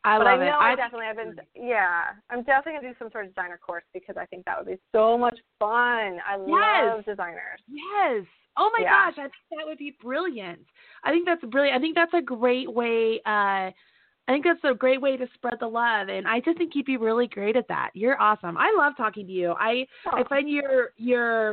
[0.05, 0.63] I but love I know it.
[0.63, 3.85] I, definitely have been, yeah, I'm definitely going to do some sort of designer course
[3.93, 6.19] because I think that would be so much fun.
[6.25, 6.95] I yes.
[6.95, 7.61] love designers.
[7.69, 8.25] Yes.
[8.57, 9.11] Oh my yeah.
[9.11, 10.65] gosh, I think that would be brilliant.
[11.05, 11.77] I think that's brilliant.
[11.77, 13.71] I think that's a great way uh
[14.29, 16.85] I think that's a great way to spread the love, and I just think you'd
[16.85, 17.91] be really great at that.
[17.95, 18.59] You're awesome.
[18.59, 19.55] I love talking to you.
[19.59, 20.19] I oh.
[20.19, 21.51] I find your your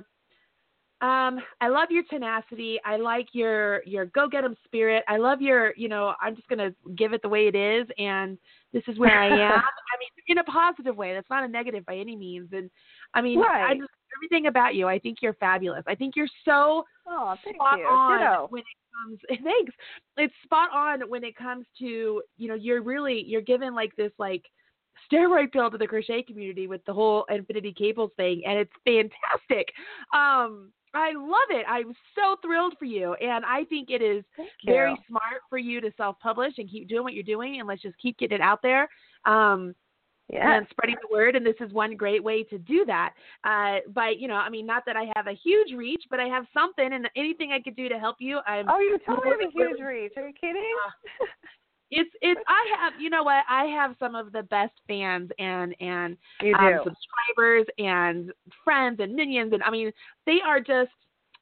[1.01, 2.79] um I love your tenacity.
[2.83, 5.05] I like your your go get 'em spirit.
[5.07, 8.37] I love your you know I'm just gonna give it the way it is, and
[8.73, 9.53] this is where I am.
[9.53, 11.13] I mean, in a positive way.
[11.13, 12.49] That's not a negative by any means.
[12.51, 12.69] And
[13.13, 13.71] I mean, right.
[13.71, 14.87] I just everything about you.
[14.87, 15.83] I think you're fabulous.
[15.87, 17.85] I think you're so oh, spot you.
[17.85, 18.47] on Ditto.
[18.49, 19.73] when it comes thanks
[20.17, 24.11] it's spot on when it comes to you know you're really you're given like this
[24.17, 24.43] like
[25.11, 29.67] steroid pill to the crochet community with the whole infinity cables thing and it's fantastic
[30.13, 31.65] um I love it.
[31.67, 33.15] I'm so thrilled for you.
[33.15, 34.23] And I think it is
[34.65, 37.81] very smart for you to self publish and keep doing what you're doing and let's
[37.81, 38.87] just keep getting it out there.
[39.25, 39.75] Um,
[40.29, 40.57] yeah.
[40.57, 41.35] and spreading the word.
[41.35, 43.13] And this is one great way to do that.
[43.43, 46.25] Uh, by you know, I mean, not that I have a huge reach, but I
[46.25, 48.67] have something, and anything I could do to help you, I'm.
[48.69, 50.13] Oh, you totally have a huge reach.
[50.17, 50.75] Are you kidding?
[50.87, 51.25] Uh,
[51.91, 55.75] it's it's I have you know what I have some of the best fans and
[55.79, 56.17] and
[56.57, 58.31] um, subscribers and
[58.63, 59.91] friends and minions and I mean
[60.25, 60.91] they are just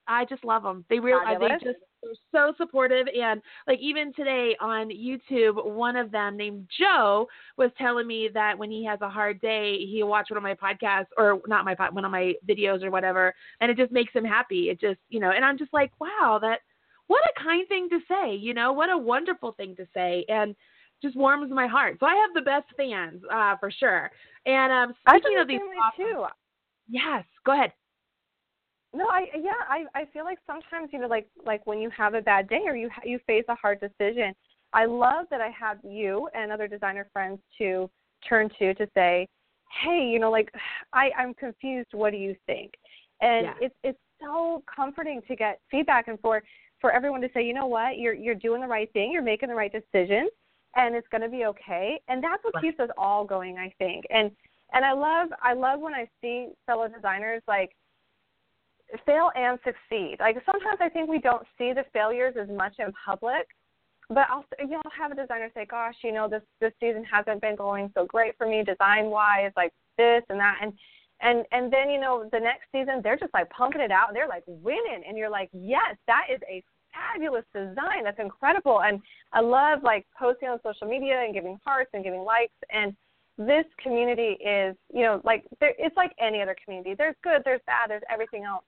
[0.08, 0.86] I just love them.
[0.90, 6.12] They really they just they're so supportive and like even today on YouTube, one of
[6.12, 7.28] them named Joe
[7.58, 10.56] was telling me that when he has a hard day, he'll watch one of my
[10.56, 14.26] podcasts or not my one of my videos or whatever, and it just makes him
[14.26, 14.70] happy.
[14.70, 16.60] It just you know, and I'm just like, wow, that
[17.08, 20.56] what a kind thing to say, you know, what a wonderful thing to say, and
[21.02, 21.98] just warms my heart.
[22.00, 24.10] So I have the best fans uh, for sure.
[24.46, 26.26] And um, speaking of these, awesome, too.
[26.90, 27.74] Yes, go ahead.
[28.94, 32.14] No, I yeah, I I feel like sometimes you know like like when you have
[32.14, 34.34] a bad day or you you face a hard decision.
[34.72, 37.90] I love that I have you and other designer friends to
[38.28, 39.28] turn to to say,
[39.82, 40.52] "Hey, you know like
[40.94, 41.90] I I'm confused.
[41.94, 42.74] What do you think?"
[43.22, 43.54] And yeah.
[43.62, 46.44] it's it's so comforting to get feedback and for
[46.80, 47.98] for everyone to say, "You know what?
[47.98, 49.12] You're you're doing the right thing.
[49.12, 50.28] You're making the right decision."
[50.76, 54.06] And it's going to be okay, and that's what keeps us all going, I think.
[54.10, 54.32] And
[54.74, 57.76] and I love I love when I see fellow designers like
[59.06, 60.18] fail and succeed.
[60.20, 63.48] Like sometimes I think we don't see the failures as much in public,
[64.10, 67.42] but I'll you know have a designer say, "Gosh, you know this this season hasn't
[67.42, 70.74] been going so great for me design wise, like this and that," and
[71.22, 74.16] and and then you know the next season they're just like pumping it out, and
[74.16, 76.64] they're like winning, and you're like, "Yes, that is a
[76.94, 78.04] fabulous design.
[78.04, 82.22] That's incredible." And I love like posting on social media and giving hearts and giving
[82.22, 82.96] likes and
[83.38, 86.94] this community is, you know, like it's like any other community.
[86.96, 88.64] There's good, there's bad, there's everything else.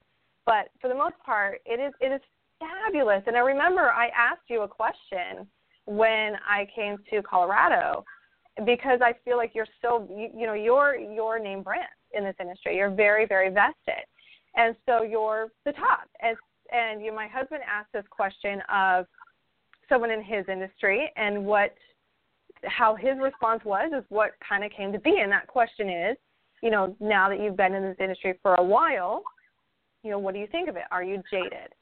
[0.46, 2.22] But for the most part, it is it is
[2.60, 3.24] fabulous.
[3.28, 5.48] And I remember I asked you a question
[5.86, 8.04] when I came to Colorado
[8.66, 12.36] because I feel like you're so you, you know you're your name brand in this
[12.40, 12.78] industry.
[12.78, 14.06] You're very very vested,
[14.56, 16.08] and so you're the top.
[16.22, 16.38] And
[16.72, 19.06] and you, know, my husband asked this question of
[19.90, 21.76] someone in his industry and what
[22.64, 25.20] how his response was is what kind of came to be.
[25.22, 26.18] And that question is,
[26.64, 29.24] you know, now that you've been in this industry for a while,
[30.06, 30.84] you know, what do you think of it?
[30.92, 31.74] Are you jaded?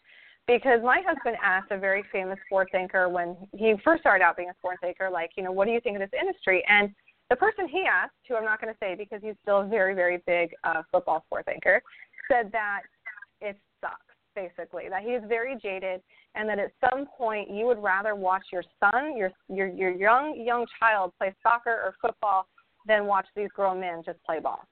[0.48, 4.50] Because my husband asked a very famous sports anchor when he first started out being
[4.50, 6.64] a sports anchor, like, you know, what do you think of this industry?
[6.68, 6.90] And
[7.30, 9.94] the person he asked, who I'm not going to say because he's still a very,
[9.94, 11.82] very big uh, football sports anchor,
[12.32, 12.82] said that
[13.42, 16.02] it sucks, basically, that he is very jaded
[16.36, 20.42] and that at some point you would rather watch your son, your your your young
[20.44, 22.48] young child play soccer or football
[22.88, 24.68] than watch these grown men just play ball.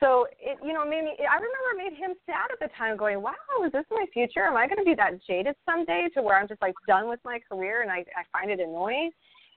[0.00, 2.96] So it you know made me I remember it made him sad at the time
[2.96, 3.32] going, Wow,
[3.64, 4.44] is this my future?
[4.44, 7.40] Am I gonna be that jaded someday to where I'm just like done with my
[7.50, 9.10] career and I, I find it annoying?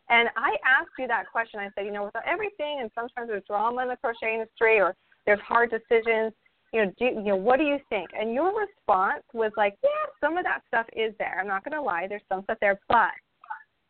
[0.10, 1.60] And I asked you that question.
[1.60, 4.96] I said, you know, with everything and sometimes there's drama in the crochet industry or
[5.26, 6.34] there's hard decisions,
[6.74, 8.10] you know, do you know what do you think?
[8.18, 9.90] And your response was like, yeah,
[10.20, 11.38] some of that stuff is there.
[11.40, 13.12] I'm not going to lie, there's some stuff there, but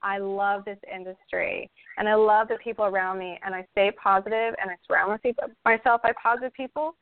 [0.04, 4.56] I love this industry and I love the people around me and I stay positive
[4.62, 5.20] and I surround
[5.66, 6.95] myself by positive people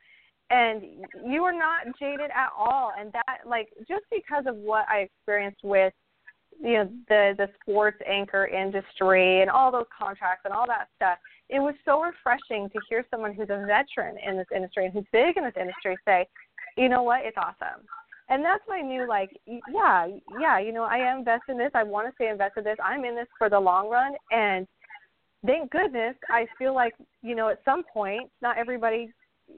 [0.50, 0.84] and
[1.26, 5.64] you are not jaded at all and that like just because of what I experienced
[5.64, 5.94] with
[6.62, 11.18] you know the the sports anchor industry and all those contracts and all that stuff
[11.50, 15.06] it was so refreshing to hear someone who's a veteran in this industry and who's
[15.12, 16.28] big in this industry say
[16.78, 17.22] you know what?
[17.26, 17.84] It's awesome
[18.30, 19.30] and that's my new like
[19.72, 20.08] yeah
[20.40, 21.72] yeah you know i am invested in this.
[21.74, 22.78] I want to stay invested in this.
[22.84, 24.14] I'm in this for the long run.
[24.32, 24.68] And
[25.46, 29.12] thank goodness i feel like you know at some point not everybody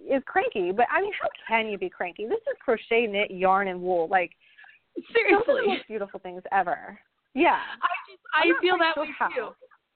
[0.10, 0.72] is cranky.
[0.72, 2.26] But i mean how can you be cranky?
[2.26, 4.08] This is crochet knit yarn and wool.
[4.10, 4.32] Like
[5.14, 7.00] Seriously, those are the most beautiful things ever.
[7.34, 9.30] Yeah, I just I feel that way how.
[9.30, 9.50] too.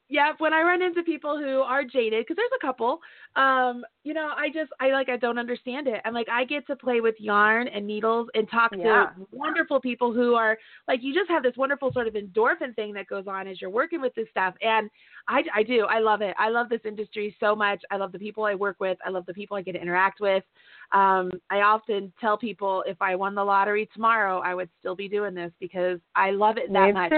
[0.08, 3.00] Yeah, when I run into people who are jaded, because there's a couple,
[3.36, 6.00] um, you know, I just I like I don't understand it.
[6.06, 9.08] And like I get to play with yarn and needles and talk Yeah.
[9.16, 12.94] to wonderful people who are like you just have this wonderful sort of endorphin thing
[12.94, 14.54] that goes on as you're working with this stuff.
[14.62, 14.92] And
[15.28, 16.36] I I do I love it.
[16.38, 17.82] I love this industry so much.
[17.90, 19.00] I love the people I work with.
[19.04, 20.44] I love the people I get to interact with.
[20.92, 25.10] Um, I often tell people if I won the lottery tomorrow, I would still be
[25.10, 27.12] doing this because I love it that Me much.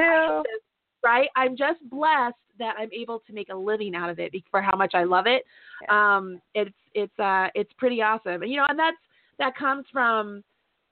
[1.04, 1.30] Right?
[1.36, 4.76] I'm just blessed that I'm able to make a living out of it for how
[4.76, 5.44] much I love it.
[5.90, 8.98] Um, it's it's uh it's pretty awesome, and you know, and that's
[9.40, 10.44] that comes from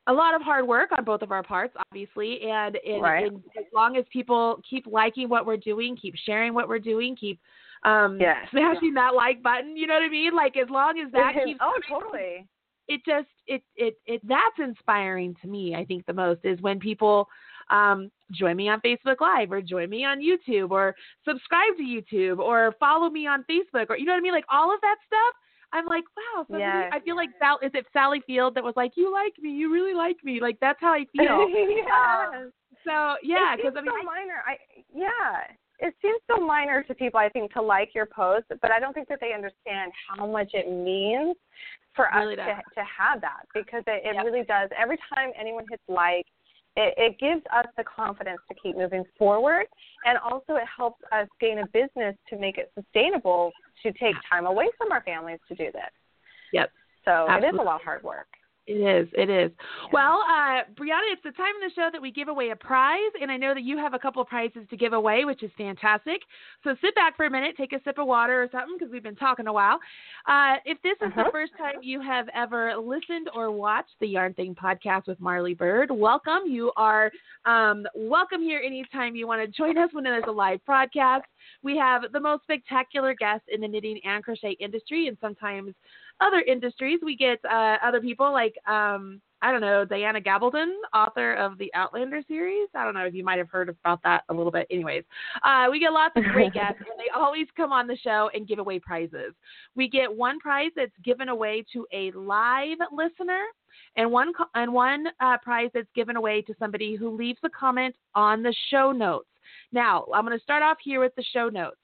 [0.08, 3.26] a lot of hard work on both of our parts, obviously, and, and, Right.
[3.26, 7.16] and as long as people keep liking what we're doing, keep sharing what we're doing,
[7.16, 7.40] keep
[7.84, 8.48] um Yes.
[8.52, 10.36] smashing that like button, you know what I mean?
[10.36, 12.48] Like as long as that keeps oh, totally.
[12.88, 16.80] it just it it it that's inspiring to me i think the most is when
[16.80, 17.28] people
[17.70, 20.96] um join me on facebook live or join me on youtube or
[21.28, 24.46] subscribe to youtube or follow me on facebook or you know what i mean like
[24.52, 25.34] all of that stuff
[25.74, 26.90] i'm like wow somebody, Yes.
[26.94, 29.72] i feel like Sal, is it sally field that was like you like me you
[29.72, 32.52] really like me like that's how i feel um, yes.
[32.86, 34.42] so yeah because i mean so minor.
[34.48, 34.58] I
[34.94, 37.20] yeah, it seems so minor to people.
[37.20, 40.52] I think to like your post, but I don't think that they understand how much
[40.54, 41.36] it means
[41.96, 42.64] for Really us does.
[42.76, 44.26] to to have that because it, it Yep.
[44.26, 44.70] really does.
[44.78, 46.26] Every time anyone hits like.
[46.78, 49.66] It, it gives us the confidence to keep moving forward,
[50.06, 53.52] and also it helps us gain a business to make it sustainable
[53.84, 55.92] to take time away from our families to do this.
[56.52, 56.72] Yep.
[57.06, 58.28] So it is a lot of hard work.
[58.68, 59.08] It is.
[59.14, 59.52] It is.
[59.94, 63.12] Well, uh, Briana, it's the time in the show that we give away a prize,
[63.22, 65.52] and I know that you have a couple of prizes to give away, which is
[65.56, 66.22] fantastic.
[66.64, 69.04] So sit back for a minute, take a sip of water or something, because we've
[69.04, 69.78] been talking a while.
[70.28, 71.32] Uh, if this is the Uh-huh.
[71.32, 75.92] first time you have ever listened or watched the Yarn Thing podcast with Marly Bird,
[75.92, 76.48] welcome.
[76.48, 77.12] You are
[77.46, 81.26] um, welcome here anytime you want to join us when there's a live broadcast.
[81.62, 85.76] We have the most spectacular guests in the knitting and crochet industry, and sometimes
[86.22, 87.00] other industries.
[87.04, 91.72] We get uh, other people like um, I don't know Diana Gabaldon, author of the
[91.76, 92.68] Outlander series.
[92.74, 94.66] I don't know if you might have heard about that a little bit.
[94.72, 95.04] Anyways,
[95.44, 98.48] uh, we get lots of great guests, and they always come on the show and
[98.48, 99.34] give away prizes.
[99.76, 103.44] We get one prize that's given away to a live listener.
[103.98, 107.94] And one and one uh, prize that's given away to somebody who leaves a comment
[108.14, 109.28] on the show notes.
[109.72, 111.78] Now, I'm going to start off here with the show notes.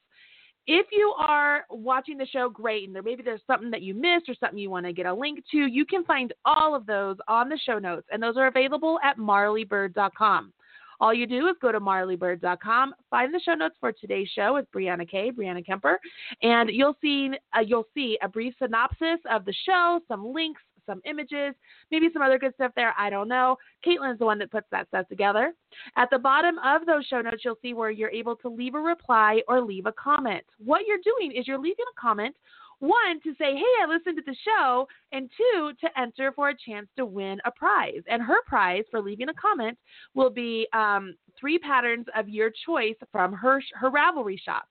[0.73, 4.29] If you are watching the show, great, and there maybe there's something that you missed
[4.29, 7.17] or something you want to get a link to, you can find all of those
[7.27, 10.53] on the show notes, and those are available at marlybird.com.
[11.01, 14.71] All you do is go to marlybird.com, find the show notes for today's show with
[14.71, 15.95] Briana Kay, Briana Kepner,
[16.41, 21.01] and you'll see uh, you'll see a brief synopsis of the show, some links, some
[21.05, 21.53] images,
[21.91, 22.93] maybe some other good stuff there.
[22.97, 23.57] I don't know.
[23.85, 25.53] Caitlin's the one that puts that stuff together.
[25.95, 28.79] At the bottom of those show notes, you'll see where you're able to leave a
[28.79, 30.43] reply or leave a comment.
[30.63, 32.35] What you're doing is you're leaving a comment
[32.81, 36.57] one, to say, hey, I listened to the show, and two, to enter for a
[36.57, 38.01] chance to win a prize.
[38.07, 39.77] And her prize for leaving a comment
[40.15, 44.65] will be um, three patterns of your choice from her her Ravelry shop.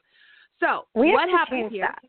[0.58, 1.86] So we what happens here?
[1.86, 2.02] That.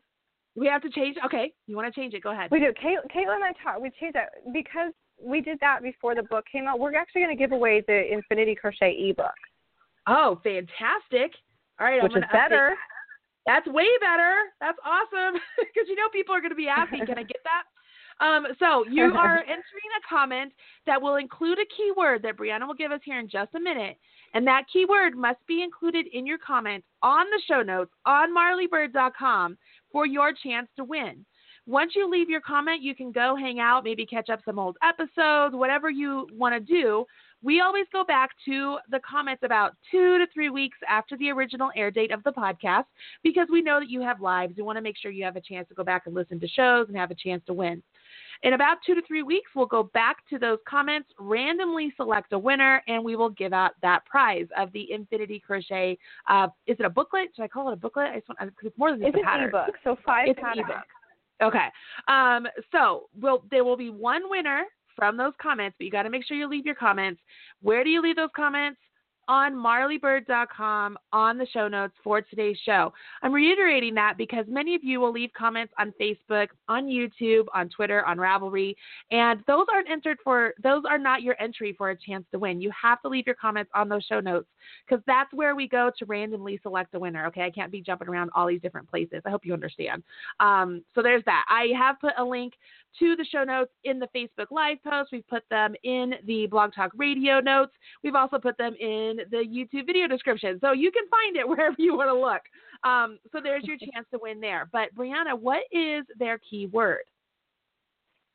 [0.54, 1.16] We have to change.
[1.24, 2.22] Okay, you want to change it?
[2.22, 2.50] Go ahead.
[2.50, 2.72] We do.
[2.72, 3.80] Caitlin and I talked.
[3.80, 6.78] We changed that because we did that before the book came out.
[6.78, 9.32] We're actually going to give away the Infinity Crochet ebook.
[10.06, 11.32] Oh, fantastic!
[11.80, 12.74] All right, which I'm is update better.
[13.46, 14.36] That's way better.
[14.60, 17.64] That's awesome because you know people are going to be asking, "Can I get that?"
[18.24, 20.52] Um, so you are entering a comment
[20.86, 23.96] that will include a keyword that Briana will give us here in just a minute,
[24.34, 29.56] and that keyword must be included in your comment on the show notes on marlybird.com
[29.92, 31.24] for your chance to win.
[31.66, 34.76] Once you leave your comment, you can go hang out, maybe catch up some old
[34.82, 37.04] episodes, whatever you want to do.
[37.40, 41.70] We always go back to the comments about two to three weeks after the original
[41.76, 42.84] air date of the podcast
[43.22, 44.54] because we know that you have lives.
[44.56, 46.48] We want to make sure you have a chance to go back and listen to
[46.48, 47.82] shows and have a chance to win.
[48.42, 52.38] In about two to three weeks, we'll go back to those comments, randomly select a
[52.38, 55.96] winner, and we will give out that prize of the Infinity Crochet.
[56.28, 57.28] Uh, is it a booklet?
[57.36, 58.08] Should I call it a booklet?
[58.10, 59.44] I just want, cause it's more than just It's a pattern.
[59.44, 60.66] an ebook, so five It's patterns.
[61.40, 61.68] Okay.
[62.08, 64.64] Um, so we'll, there will be one winner
[64.96, 67.20] from those comments, but you got to make sure you leave your comments.
[67.62, 68.78] Where do you leave those comments?
[69.28, 72.92] On marlybird.com on the show notes for today's show.
[73.22, 77.68] I'm reiterating that because many of you will leave comments on Facebook, on YouTube, on
[77.68, 78.74] Twitter, on Ravelry,
[79.12, 82.60] and those aren't entered for, those are not your entry for a chance to win.
[82.60, 84.48] You have to leave your comments on those show notes
[84.86, 87.26] because that's where we go to randomly select a winner.
[87.26, 87.42] Okay.
[87.42, 89.22] I can't be jumping around all these different places.
[89.24, 90.02] I hope you understand.
[90.40, 91.44] Um, so there's that.
[91.48, 92.54] I have put a link
[92.98, 95.10] to the show notes in the Facebook Live post.
[95.12, 97.72] We've put them in the Blog Talk Radio notes.
[98.02, 100.58] We've also put them in the YouTube video description.
[100.60, 102.42] So you can find it wherever you want to look.
[102.84, 104.68] Um, so there's your chance to win there.
[104.72, 107.02] But Briana, what is their key word?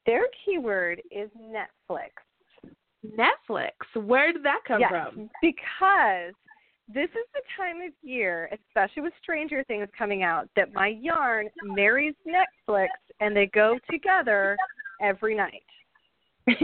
[0.05, 2.11] Their keyword is Netflix.
[3.05, 3.71] Netflix.
[3.93, 5.30] Where did that come yes, from?
[5.41, 6.34] because
[6.88, 11.49] this is the time of year, especially with Stranger Things coming out, that my yarn
[11.61, 12.88] marries Netflix
[13.19, 14.55] and they go together
[15.01, 15.63] every night.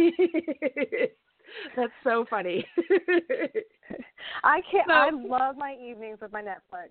[1.76, 2.66] That's so funny.
[4.44, 4.88] I can't.
[4.88, 6.90] So- I love my evenings with my Netflix.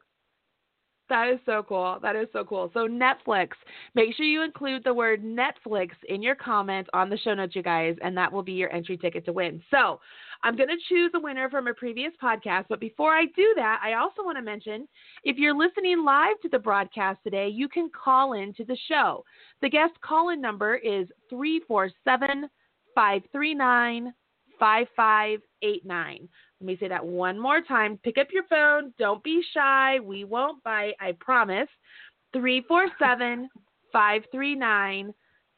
[1.09, 1.99] That is so cool.
[2.01, 2.71] That is so cool.
[2.73, 3.49] So Netflix,
[3.95, 7.63] make sure you include the word Netflix in your comment on the show notes, you
[7.63, 9.63] guys, and that will be your entry ticket to win.
[9.71, 10.01] So
[10.43, 13.81] I'm going to choose a winner from a previous podcast, but before I do that,
[13.85, 14.89] I also want to mention
[15.23, 19.23] if you're listening live to the broadcast today, you can call in to the show.
[19.61, 22.49] The guest call-in number is 347
[22.95, 24.15] 539
[24.63, 26.29] 5589.
[26.61, 27.99] Let me say that one more time.
[28.05, 28.95] Pick up your phone.
[28.97, 29.99] Don't be shy.
[29.99, 30.95] We won't bite.
[31.01, 31.67] I promise.
[32.33, 33.49] 347
[33.93, 35.13] 539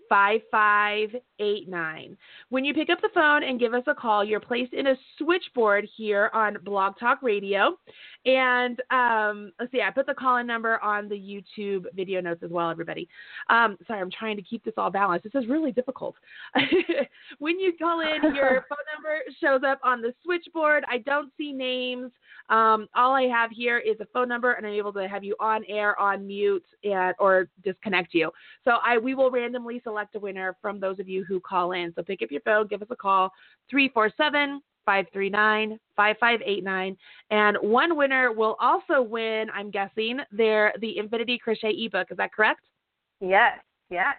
[0.09, 2.16] 5589.
[2.48, 4.97] When you pick up the phone and give us a call, you're placed in a
[5.18, 7.76] switchboard here on Blog Talk Radio.
[8.26, 12.43] And um, let's see, I put the call in number on the YouTube video notes
[12.43, 13.09] as well, everybody.
[13.51, 15.24] Um, sorry, I'm trying to keep this all balanced.
[15.24, 16.14] This is really difficult.
[17.39, 20.85] when you call in, your phone number shows up on the switchboard.
[20.90, 22.10] I don't see names.
[22.51, 25.35] Um, all I have here is a phone number, and I'm able to have you
[25.40, 28.31] on air, on mute, and or disconnect you.
[28.64, 31.92] So I we will randomly select a winner from those of you who call in.
[31.94, 33.30] So pick up your phone, give us a call,
[33.70, 36.96] 347 539 5589.
[37.30, 42.08] And one winner will also win, I'm guessing, their the Infinity Crochet ebook.
[42.10, 42.60] Is that correct?
[43.20, 43.58] Yes,
[43.90, 44.16] yes.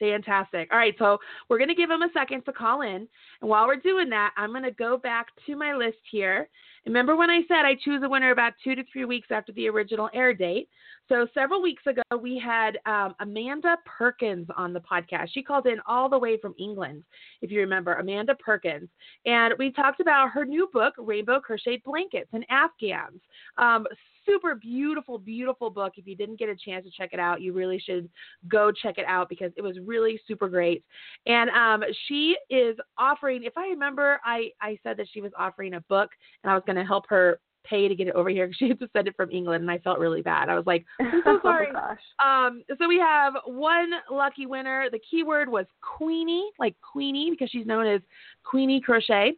[0.00, 0.68] Fantastic.
[0.72, 1.18] All right, so
[1.48, 3.06] we're going to give them a second to call in.
[3.40, 6.48] And while we're doing that, I'm going to go back to my list here.
[6.86, 9.68] Remember when I said I choose a winner about two to three weeks after the
[9.68, 10.70] original air date?
[11.10, 15.28] So several weeks ago, we had um, Amanda Perkins on the podcast.
[15.34, 17.02] She called in all the way from England,
[17.42, 18.88] if you remember, Amanda Perkins.
[19.26, 23.20] And we talked about her new book, Rainbow Crocheted Blankets and Afghans.
[23.58, 23.86] Um,
[24.30, 25.94] super beautiful, beautiful book.
[25.96, 28.08] If you didn't get a chance to check it out, you really should
[28.48, 30.84] go check it out because it was really super great.
[31.26, 35.74] And um, she is offering, if I remember, I, I said that she was offering
[35.74, 36.10] a book
[36.42, 38.68] and I was going to help her pay to get it over here because she
[38.68, 40.48] had to send it from England, and I felt really bad.
[40.48, 41.68] I was like, I'm so sorry.
[41.70, 41.98] oh gosh.
[42.24, 44.88] Um, so we have one lucky winner.
[44.90, 48.00] The keyword was Queenie, like Queenie, because she's known as
[48.44, 49.34] Queenie Crochet.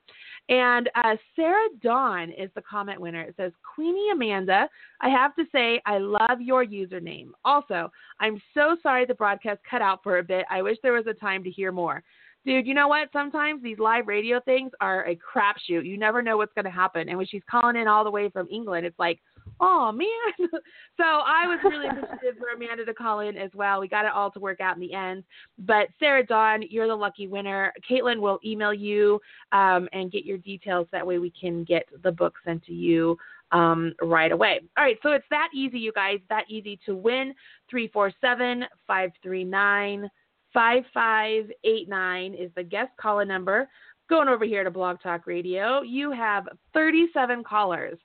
[0.49, 3.23] And uh, Sarah Dawn is the comment winner.
[3.23, 4.69] It says, Queenie Amanda,
[5.01, 7.31] I have to say, I love your username.
[7.45, 7.91] Also,
[8.21, 10.45] I'm so sorry the broadcast cut out for a bit.
[10.51, 12.03] I wish there was a time to hear more.
[12.45, 13.09] Dude, you know what?
[13.13, 15.87] Sometimes these live radio things are a crapshoot.
[15.87, 17.09] You never know what's going to happen.
[17.09, 19.21] And when she's calling in all the way from England, it's like,
[19.61, 20.09] oh man.
[20.97, 23.81] so I was really appreciative for Amanda to call in as well.
[23.81, 25.23] We got it all to work out in the end.
[25.57, 27.73] But Sarah Dawn, you're the lucky winner.
[27.89, 29.21] Caitlin will email you
[29.53, 30.89] um, and get your details.
[30.91, 33.17] That way we can get the book sent to you
[33.53, 34.61] um, right away.
[34.77, 36.19] All right, so it's that easy, you guys.
[36.29, 37.35] That easy to win.
[37.71, 40.11] 347 539
[40.53, 43.69] 5589 is the guest caller number.
[44.09, 47.99] Going over here to Blog Talk Radio, you have 37 callers.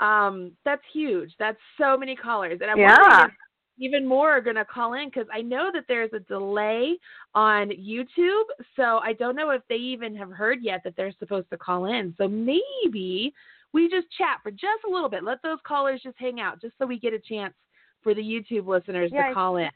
[0.00, 1.32] Um, that's huge.
[1.38, 2.58] That's so many callers.
[2.60, 3.26] And I'm Yeah.
[3.26, 3.32] if
[3.78, 6.98] even more are going to call in because I know that there's a delay
[7.34, 8.44] on YouTube.
[8.76, 11.86] So I don't know if they even have heard yet that they're supposed to call
[11.86, 12.14] in.
[12.18, 13.32] So maybe
[13.72, 15.24] we just chat for just a little bit.
[15.24, 17.54] Let those callers just hang out just so we get a chance
[18.02, 19.70] for the YouTube listeners Yeah, to call in.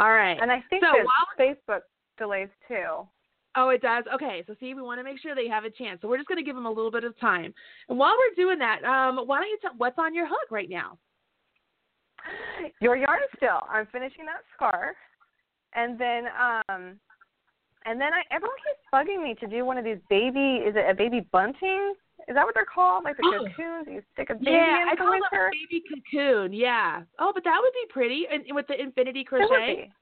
[0.00, 0.38] All right.
[0.40, 1.82] And I think So that while- Facebook
[2.18, 3.06] delays too.
[3.56, 4.04] Oh, it does.
[4.14, 6.00] Okay, so see, we want to make sure they have a chance.
[6.00, 7.52] So we're just going to give them a little bit of time.
[7.88, 10.70] And while we're doing that, um, why don't you tell what's on your hook right
[10.70, 10.96] now?
[12.80, 13.60] Your yarn still.
[13.68, 14.94] I'm finishing that scarf,
[15.74, 16.96] and then um,
[17.86, 20.56] and then I everyone keeps bugging me to do one of these baby.
[20.64, 21.94] Is it a baby bunting?
[22.30, 23.02] Is that what they're called?
[23.02, 23.44] Like the Oh.
[23.44, 25.50] cocoons you stick a baby yeah, in I for call winter.
[25.50, 26.52] baby cocoon.
[26.52, 27.02] Yeah.
[27.18, 29.90] Oh, but that would be pretty, and with the infinity crochet.
[29.90, 29.92] be.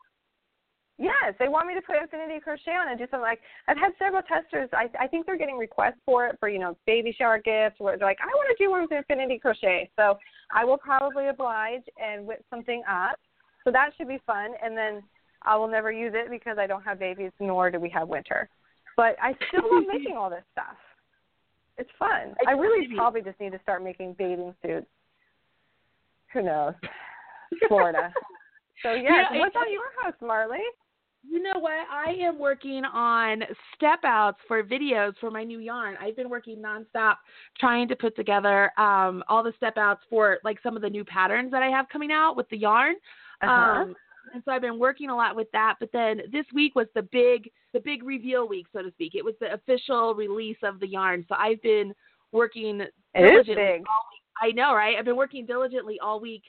[0.99, 3.93] Yes, they want me to put infinity crochet on and do something like I've had
[3.99, 4.69] several testers.
[4.75, 7.97] I I think they're getting requests for it for you know baby shower gifts where
[7.97, 9.89] they're like I want to do one with infinity crochet.
[9.97, 10.19] So
[10.53, 13.19] I will probably oblige and whip something up.
[13.65, 14.51] So that should be fun.
[14.63, 15.03] And then
[15.43, 18.51] I will never use it because I don't have babies nor do we have winter.
[18.99, 20.77] But I still love making all this stuff.
[21.79, 22.35] It's fun.
[22.47, 24.87] I I really totally- probably just need to start making bathing suits.
[26.33, 26.75] Who knows?
[27.69, 28.13] Florida.
[28.83, 30.59] So Yeah, what's on your house, Marly?
[31.29, 31.73] You know what?
[31.91, 33.43] I am working on
[33.75, 35.97] step outs for videos for my new yarn.
[36.01, 37.17] I've been working nonstop
[37.59, 41.05] trying to put together um, all the step outs for like some of the new
[41.05, 42.95] patterns that I have coming out with the yarn.
[43.43, 43.51] Uh-huh.
[43.83, 43.97] Um,
[44.35, 45.75] and so I've been working a lot with that.
[45.81, 49.15] But then this week was the big, the big reveal week, so to speak.
[49.15, 51.25] It was the official release of the yarn.
[51.29, 51.95] So I've been
[52.33, 53.81] working It is diligently big.
[53.89, 54.23] all week.
[54.41, 54.97] I know, right?
[54.97, 56.45] I've been working diligently all week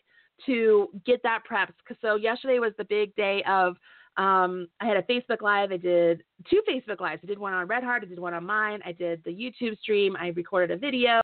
[0.46, 1.74] to get that prepped.
[1.86, 3.78] 'Cause So yesterday was the big day of.
[4.18, 5.72] Um, I had a Facebook Live.
[5.72, 7.22] I did two Facebook Lives.
[7.24, 8.04] I did one on Red Heart.
[8.04, 8.82] I did one on mine.
[8.86, 10.18] I did the YouTube stream.
[10.20, 11.22] I recorded a video.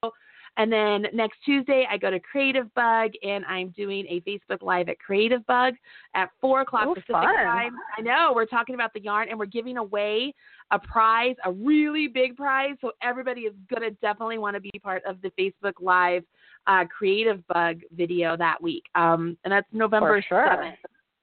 [0.58, 4.98] And then next Tuesday, I go to Creativebug and I'm doing a Facebook Live at
[5.08, 5.74] Creativebug
[6.14, 7.36] at 4 o'clock Ooh, Pacific fun.
[7.36, 7.76] time.
[7.98, 8.32] I know.
[8.34, 10.34] We're talking about the yarn and we're giving away
[10.72, 12.76] a prize, a really big prize.
[12.82, 16.24] So everybody is going to definitely want to be part of the Facebook Live
[16.68, 18.84] uh, Creativebug video that week.
[18.96, 20.48] Um, and that's November For sure.
[20.48, 20.74] 7th.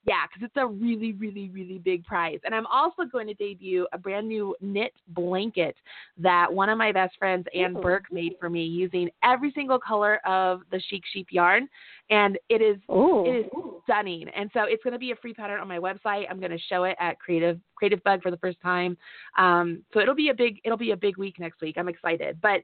[0.04, 2.40] Yeah, because it's a really, really, really big prize.
[2.44, 5.76] And I'm also going to debut a brand new knit blanket
[6.18, 7.80] that one of my best friends, Ann Ooh.
[7.80, 11.68] Burke, made for me using every single color of the Chic Sheep yarn.
[12.10, 13.24] And it is Ooh.
[13.26, 13.52] it is
[13.84, 14.28] stunning.
[14.34, 16.24] And so it's going to be a free pattern on my website.
[16.28, 18.96] I'm going to show it at Creative Creativebug for the first time.
[19.38, 21.76] Um, so it'll be a big it'll be a big week next week.
[21.78, 22.38] I'm excited.
[22.42, 22.62] But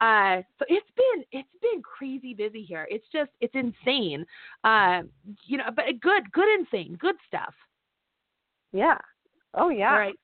[0.00, 2.86] uh, so it's been it's been crazy busy here.
[2.90, 4.24] It's just it's insane.
[4.64, 5.02] Uh,
[5.46, 7.54] you know, but good good insane good stuff.
[8.72, 8.98] Yeah.
[9.54, 9.92] Oh yeah.
[9.92, 10.14] All right.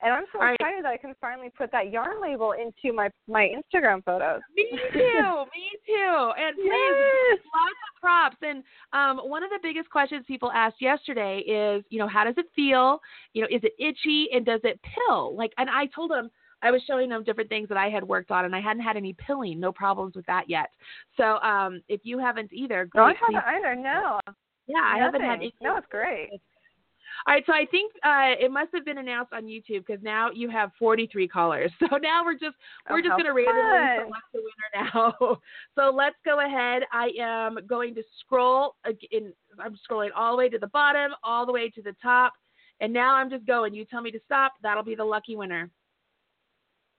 [0.00, 0.54] And I'm so All right.
[0.54, 4.40] excited that I can finally put that yarn label into my my Instagram photos.
[4.56, 4.98] Me too.
[5.54, 6.30] me too.
[6.38, 7.38] And please Yes.
[7.52, 8.36] lots of props.
[8.42, 12.34] And um, one of the biggest questions people asked yesterday is, you know, how does
[12.36, 13.00] it feel?
[13.32, 15.36] You know, is it itchy and does it pill?
[15.36, 16.30] Like, and I told them
[16.62, 18.96] I was showing them different things that I had worked on, and I hadn't had
[18.96, 20.70] any pilling, no problems with that yet.
[21.16, 23.18] So, um, if you haven't either, No, I great.
[23.28, 23.74] please- haven't either.
[23.76, 24.20] No.
[24.66, 25.34] yeah, I haven't had.
[25.40, 26.30] Any, No, it's great.
[27.26, 30.30] all right, so I think uh, it must have been announced on YouTube because now
[30.30, 31.70] you have 43 callers.
[31.90, 32.56] So now we're just
[32.90, 35.38] we're Oh, just going to randomly select the winner now.
[35.74, 36.82] so let's go ahead.
[36.92, 38.74] I am going to scroll.
[38.86, 41.94] ag- In, I'm scrolling all the way to the bottom, all the way to the
[42.02, 42.32] top,
[42.80, 43.74] and now I'm just going.
[43.74, 44.52] You tell me to stop.
[44.62, 45.70] That'll be the lucky winner.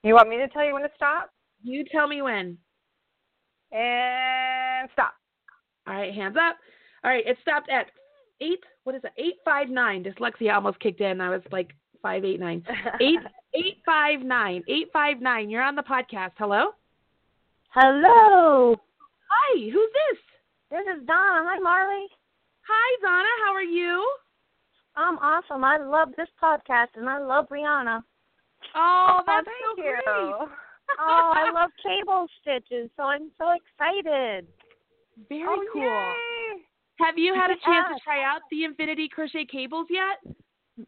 [0.04, 1.30] You want me to tell you when to stop?
[1.62, 2.58] You tell me when.
[3.72, 5.14] And stop.
[5.88, 6.58] All right, hands up.
[7.04, 7.88] All right, it stopped at
[8.42, 8.64] eight.
[8.84, 9.12] What is it?
[9.18, 10.04] Eight five nine.
[10.04, 11.20] Dyslexia almost kicked in.
[11.20, 11.72] I was like
[12.02, 12.64] five eight nine.
[13.02, 13.20] Eight
[13.56, 14.64] eight five nine.
[14.68, 15.50] Eight five nine.
[15.50, 16.32] You're on the podcast.
[16.38, 16.72] Hello.
[17.70, 18.76] Hello.
[19.30, 20.20] Hi, who's this?
[20.72, 21.44] This is Donna.
[21.46, 22.08] Hi, Marly.
[22.62, 23.30] Hi, Donna.
[23.46, 24.08] How are you?
[24.96, 25.64] I'm awesome.
[25.64, 28.02] I love this podcast, and I love Briana.
[28.76, 29.94] Oh, oh, that's thank so you.
[30.06, 30.50] great.
[31.02, 34.48] Oh, I love cable stitches, so I'm so excited.
[35.30, 35.82] Very oh, cool.
[35.84, 36.62] Yay.
[37.00, 38.00] Have you had a chance Yes.
[38.00, 40.20] to try out the Infinity Crochet cables yet?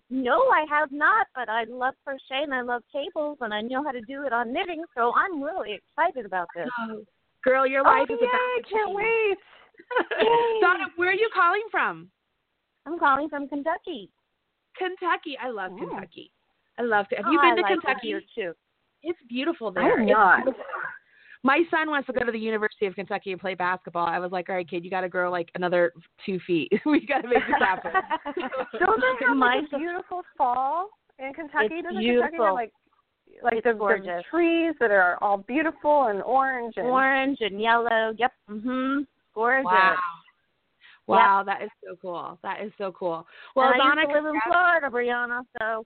[0.09, 3.83] No, I have not, but I love crochet and I love cables, and I know
[3.83, 6.67] how to do it on knitting, so I'm really excited about this.
[6.81, 7.03] Oh,
[7.43, 8.97] girl, your Oh, life is yay, about to can't change.
[8.97, 9.37] wait.
[10.61, 12.09] Donna, where are you calling from?
[12.85, 14.09] I'm calling from Kentucky.
[14.77, 15.37] Kentucky.
[15.41, 15.77] I love Oh.
[15.77, 16.31] Kentucky.
[16.81, 17.17] I love it.
[17.23, 18.15] Have you Oh, been I to like Kentucky?
[18.35, 18.53] too.
[19.03, 19.83] It's beautiful there.
[19.83, 19.99] I there.
[20.01, 20.55] am not.
[21.43, 24.05] My son wants to go to the University of Kentucky and play basketball.
[24.05, 25.91] I was like, all right, kid, you got to grow like another
[26.25, 26.71] two feet.
[26.85, 27.91] we got to make this happen.
[28.79, 30.89] Don't they have My- like a beautiful fall
[31.19, 31.65] in Kentucky?
[31.71, 32.45] It's Doesn't Kentucky beautiful.
[32.45, 32.71] have like
[33.43, 34.23] like It's the, the gorgeous.
[34.29, 38.13] trees that are all beautiful and orange and Orange and yellow.
[38.17, 38.31] Yep.
[38.49, 39.07] Mhm.
[39.33, 39.65] Gorgeous.
[39.65, 39.95] wow.
[41.07, 42.37] Wow, that is so cool.
[42.43, 43.25] That is so cool.
[43.55, 45.41] Well, and I used to live in Florida, Briana.
[45.59, 45.85] So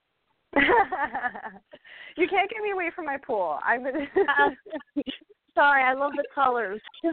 [2.18, 3.60] you can't get me away from my pool.
[3.64, 5.02] I'm gonna uh,
[5.56, 6.82] sorry, I love the colors.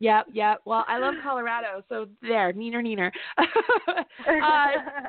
[0.00, 0.60] Yep, yep.
[0.64, 3.10] Well, I love Colorado, so there, neener, neener.
[3.38, 4.68] uh,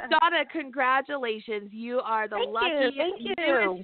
[0.10, 1.70] Donna, congratulations.
[1.72, 3.84] You are the Thank lucky you.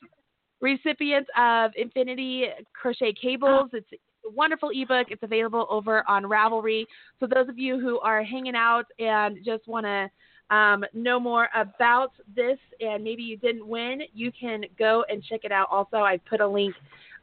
[0.61, 2.45] recipient of Infinity
[2.79, 3.71] Crochet Cables.
[3.73, 5.07] It's a wonderful ebook.
[5.09, 6.85] It's available over on Ravelry.
[7.19, 10.09] So those of you who are hanging out and just want to
[10.51, 15.41] um, know more about this and maybe you didn't win, you can go and check
[15.43, 15.67] it out.
[15.71, 16.75] Also, I put a link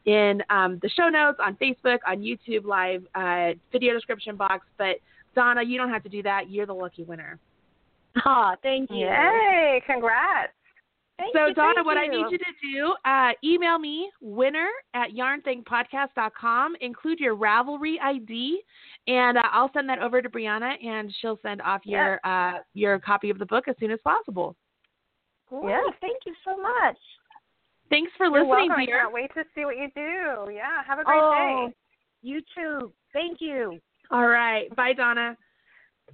[0.05, 4.65] in um, the show notes on Facebook, on YouTube Live, uh, video description box.
[4.77, 4.97] But
[5.35, 6.49] Donna, you don't have to do that.
[6.49, 7.39] You're the lucky winner.
[8.25, 9.05] Ah, thank you.
[9.05, 9.81] Yay!
[9.85, 10.51] Congrats.
[11.19, 14.69] Thank so you, Donna, thank what I need you to do, uh, email me winner
[14.93, 16.77] at yarnthingpodcast.com.
[16.79, 18.61] Include your Ravelry ID,
[19.07, 22.99] and uh, I'll send that over to Briana, and she'll send off your uh, your
[22.99, 24.55] copy of the book as soon as possible.
[25.49, 25.93] Great, Yes.
[25.99, 26.97] Thank you so much.
[27.89, 28.83] Thanks for You're listening, welcome.
[28.83, 30.53] I can't wait to see what you do.
[30.53, 31.75] Yeah, have a great oh, day.
[32.21, 32.93] you too.
[33.11, 33.77] Thank you.
[34.09, 35.35] All right, bye, Donna.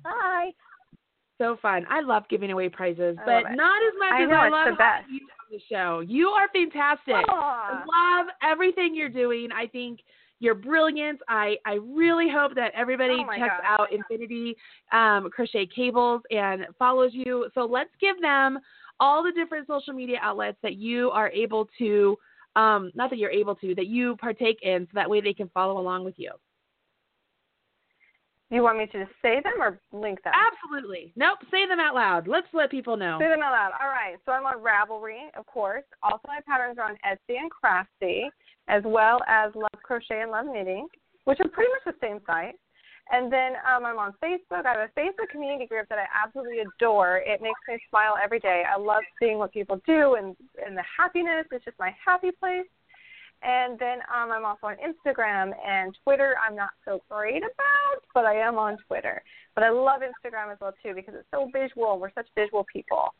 [0.04, 0.50] Bye.
[1.38, 1.86] So fun.
[1.90, 4.78] I love giving away prizes, I but not as much I as know, I love
[4.78, 6.00] the having you on the show.
[6.00, 7.14] You are fantastic.
[7.14, 7.84] I Aw.
[7.86, 9.50] love everything you're doing.
[9.52, 10.00] I think
[10.40, 11.20] you're brilliant.
[11.28, 13.66] I, I really hope that everybody Oh checks gosh.
[13.68, 14.56] out Infinity
[14.92, 17.50] um, Crochet Cables and follows you.
[17.54, 18.60] So let's give them
[19.00, 22.18] all the different social media outlets that you are able to,
[22.56, 25.50] um, not that you're able to, that you partake in so that way they can
[25.50, 26.32] follow along with you.
[28.52, 30.34] You want me to just say them or link them?
[30.36, 31.12] Absolutely.
[31.16, 31.40] Nope.
[31.50, 32.28] Say them out loud.
[32.28, 33.18] Let's let people know.
[33.20, 33.72] Say them out loud.
[33.82, 34.18] All right.
[34.26, 35.84] So I'm on Ravelry, of course.
[36.04, 38.30] Also, my patterns are on Etsy and Craftsy,
[38.68, 40.88] as well as Love Crochet and Love Knitting,
[41.24, 42.56] which are pretty much the same site.
[43.12, 44.66] And then um, I'm on Facebook.
[44.66, 47.18] I have a Facebook community group that I absolutely adore.
[47.18, 48.64] It makes me smile every day.
[48.68, 51.46] I love seeing what people do and, and the happiness.
[51.52, 52.66] It's just my happy place.
[53.44, 56.36] And then um, I'm also on Instagram and Twitter.
[56.46, 59.22] I'm not so great about, but I am on Twitter.
[59.54, 62.00] But I love Instagram as well too because it's so visual.
[62.00, 63.14] We're such visual people.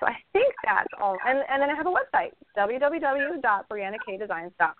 [0.00, 1.16] So I think that's all.
[1.26, 4.74] And and then I have a website www.brianakdesigns.com.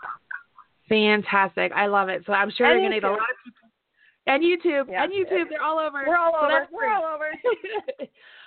[0.89, 1.73] Fantastic.
[1.73, 2.25] I love it.
[2.27, 3.69] So I'm sure And you're going to get a lot of people.
[4.27, 4.89] And YouTube.
[4.91, 5.05] Yeah.
[5.05, 5.49] And YouTube.
[5.49, 6.03] They're all over.
[6.07, 6.67] We're all So over.
[6.71, 7.33] We're all over.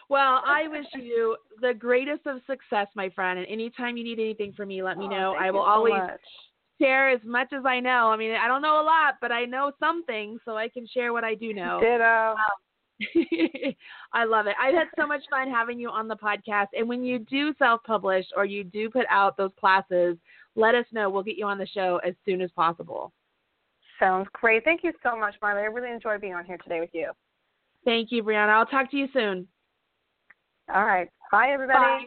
[0.10, 3.40] well, I wish you the greatest of success, my friend.
[3.40, 5.36] And anytime you need anything from me, let me Oh, know.
[5.40, 6.20] I will so always much.
[6.80, 8.10] share as much as I know.
[8.12, 10.86] I mean, I don't know a lot, but I know some things, so I can
[10.88, 11.80] share what I do know.
[11.82, 12.32] Ditto.
[12.34, 12.38] Um,
[14.14, 14.56] I love it.
[14.62, 16.68] I've had so much fun having you on the podcast.
[16.78, 20.18] And when you do self publish or you do put out those classes,
[20.56, 21.10] let us know.
[21.10, 23.12] We'll get you on the show as soon as possible.
[24.00, 24.64] Sounds great.
[24.64, 25.62] Thank you so much, Marly.
[25.62, 27.12] I really enjoyed being on here today with you.
[27.84, 28.50] Thank you, Briana.
[28.50, 29.48] I'll talk to you soon.
[30.74, 31.10] All right.
[31.32, 31.80] Bye, everybody.
[31.80, 32.06] Bye.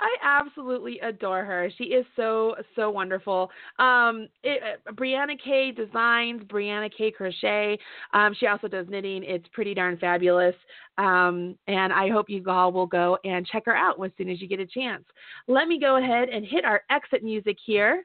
[0.00, 1.70] I absolutely adore her.
[1.76, 3.50] She is so so wonderful.
[3.78, 7.78] Um, it, uh, Briana K designs, Briana K crochet.
[8.14, 9.24] Um, she also does knitting.
[9.24, 10.54] It's pretty darn fabulous.
[10.98, 14.40] Um, and I hope you all will go and check her out as soon as
[14.40, 15.04] you get a chance.
[15.46, 18.04] Let me go ahead and hit our exit music here.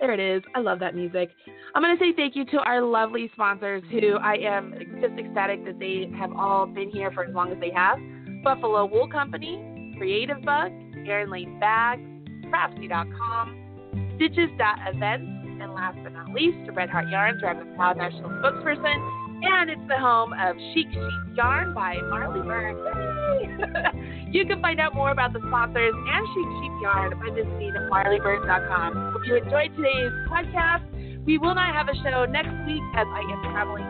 [0.00, 0.42] There it is.
[0.54, 1.30] I love that music.
[1.74, 5.64] I'm going to say thank you to our lovely sponsors who I am just ecstatic
[5.66, 7.98] that they have all been here for as long as they have.
[8.42, 10.72] Buffalo Wool Company, Creative Bug,
[11.06, 12.02] Erin Lane Bags,
[12.50, 15.26] Craftsy.com, Stitches.events,
[15.62, 19.23] and last but not least, Red Heart Yarns, where I'm the proud national spokesperson.
[19.44, 22.76] And it's the home of Chic Sheep Yarn by Marly Bird.
[24.34, 29.12] You can find out more about the sponsors and Chic Sheep Yarn by visiting marlybird.com.
[29.14, 30.82] Hope you enjoyed today's podcast.
[31.24, 33.86] We will not have a show next week as I am traveling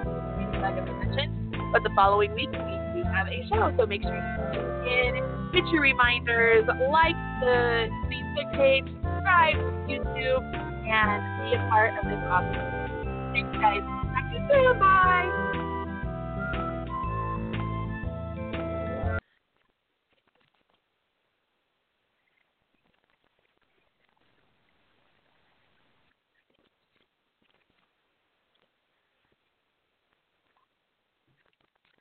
[0.60, 3.72] like I mentioned, but the following week we do have a show.
[3.78, 10.44] So make sure you in, your reminders, like the Facebook page, subscribe to YouTube,
[10.84, 11.18] and
[11.48, 13.32] be a part of this awesome.
[13.32, 13.80] Thanks, guys.
[13.80, 14.74] To.
[14.78, 15.43] Bye.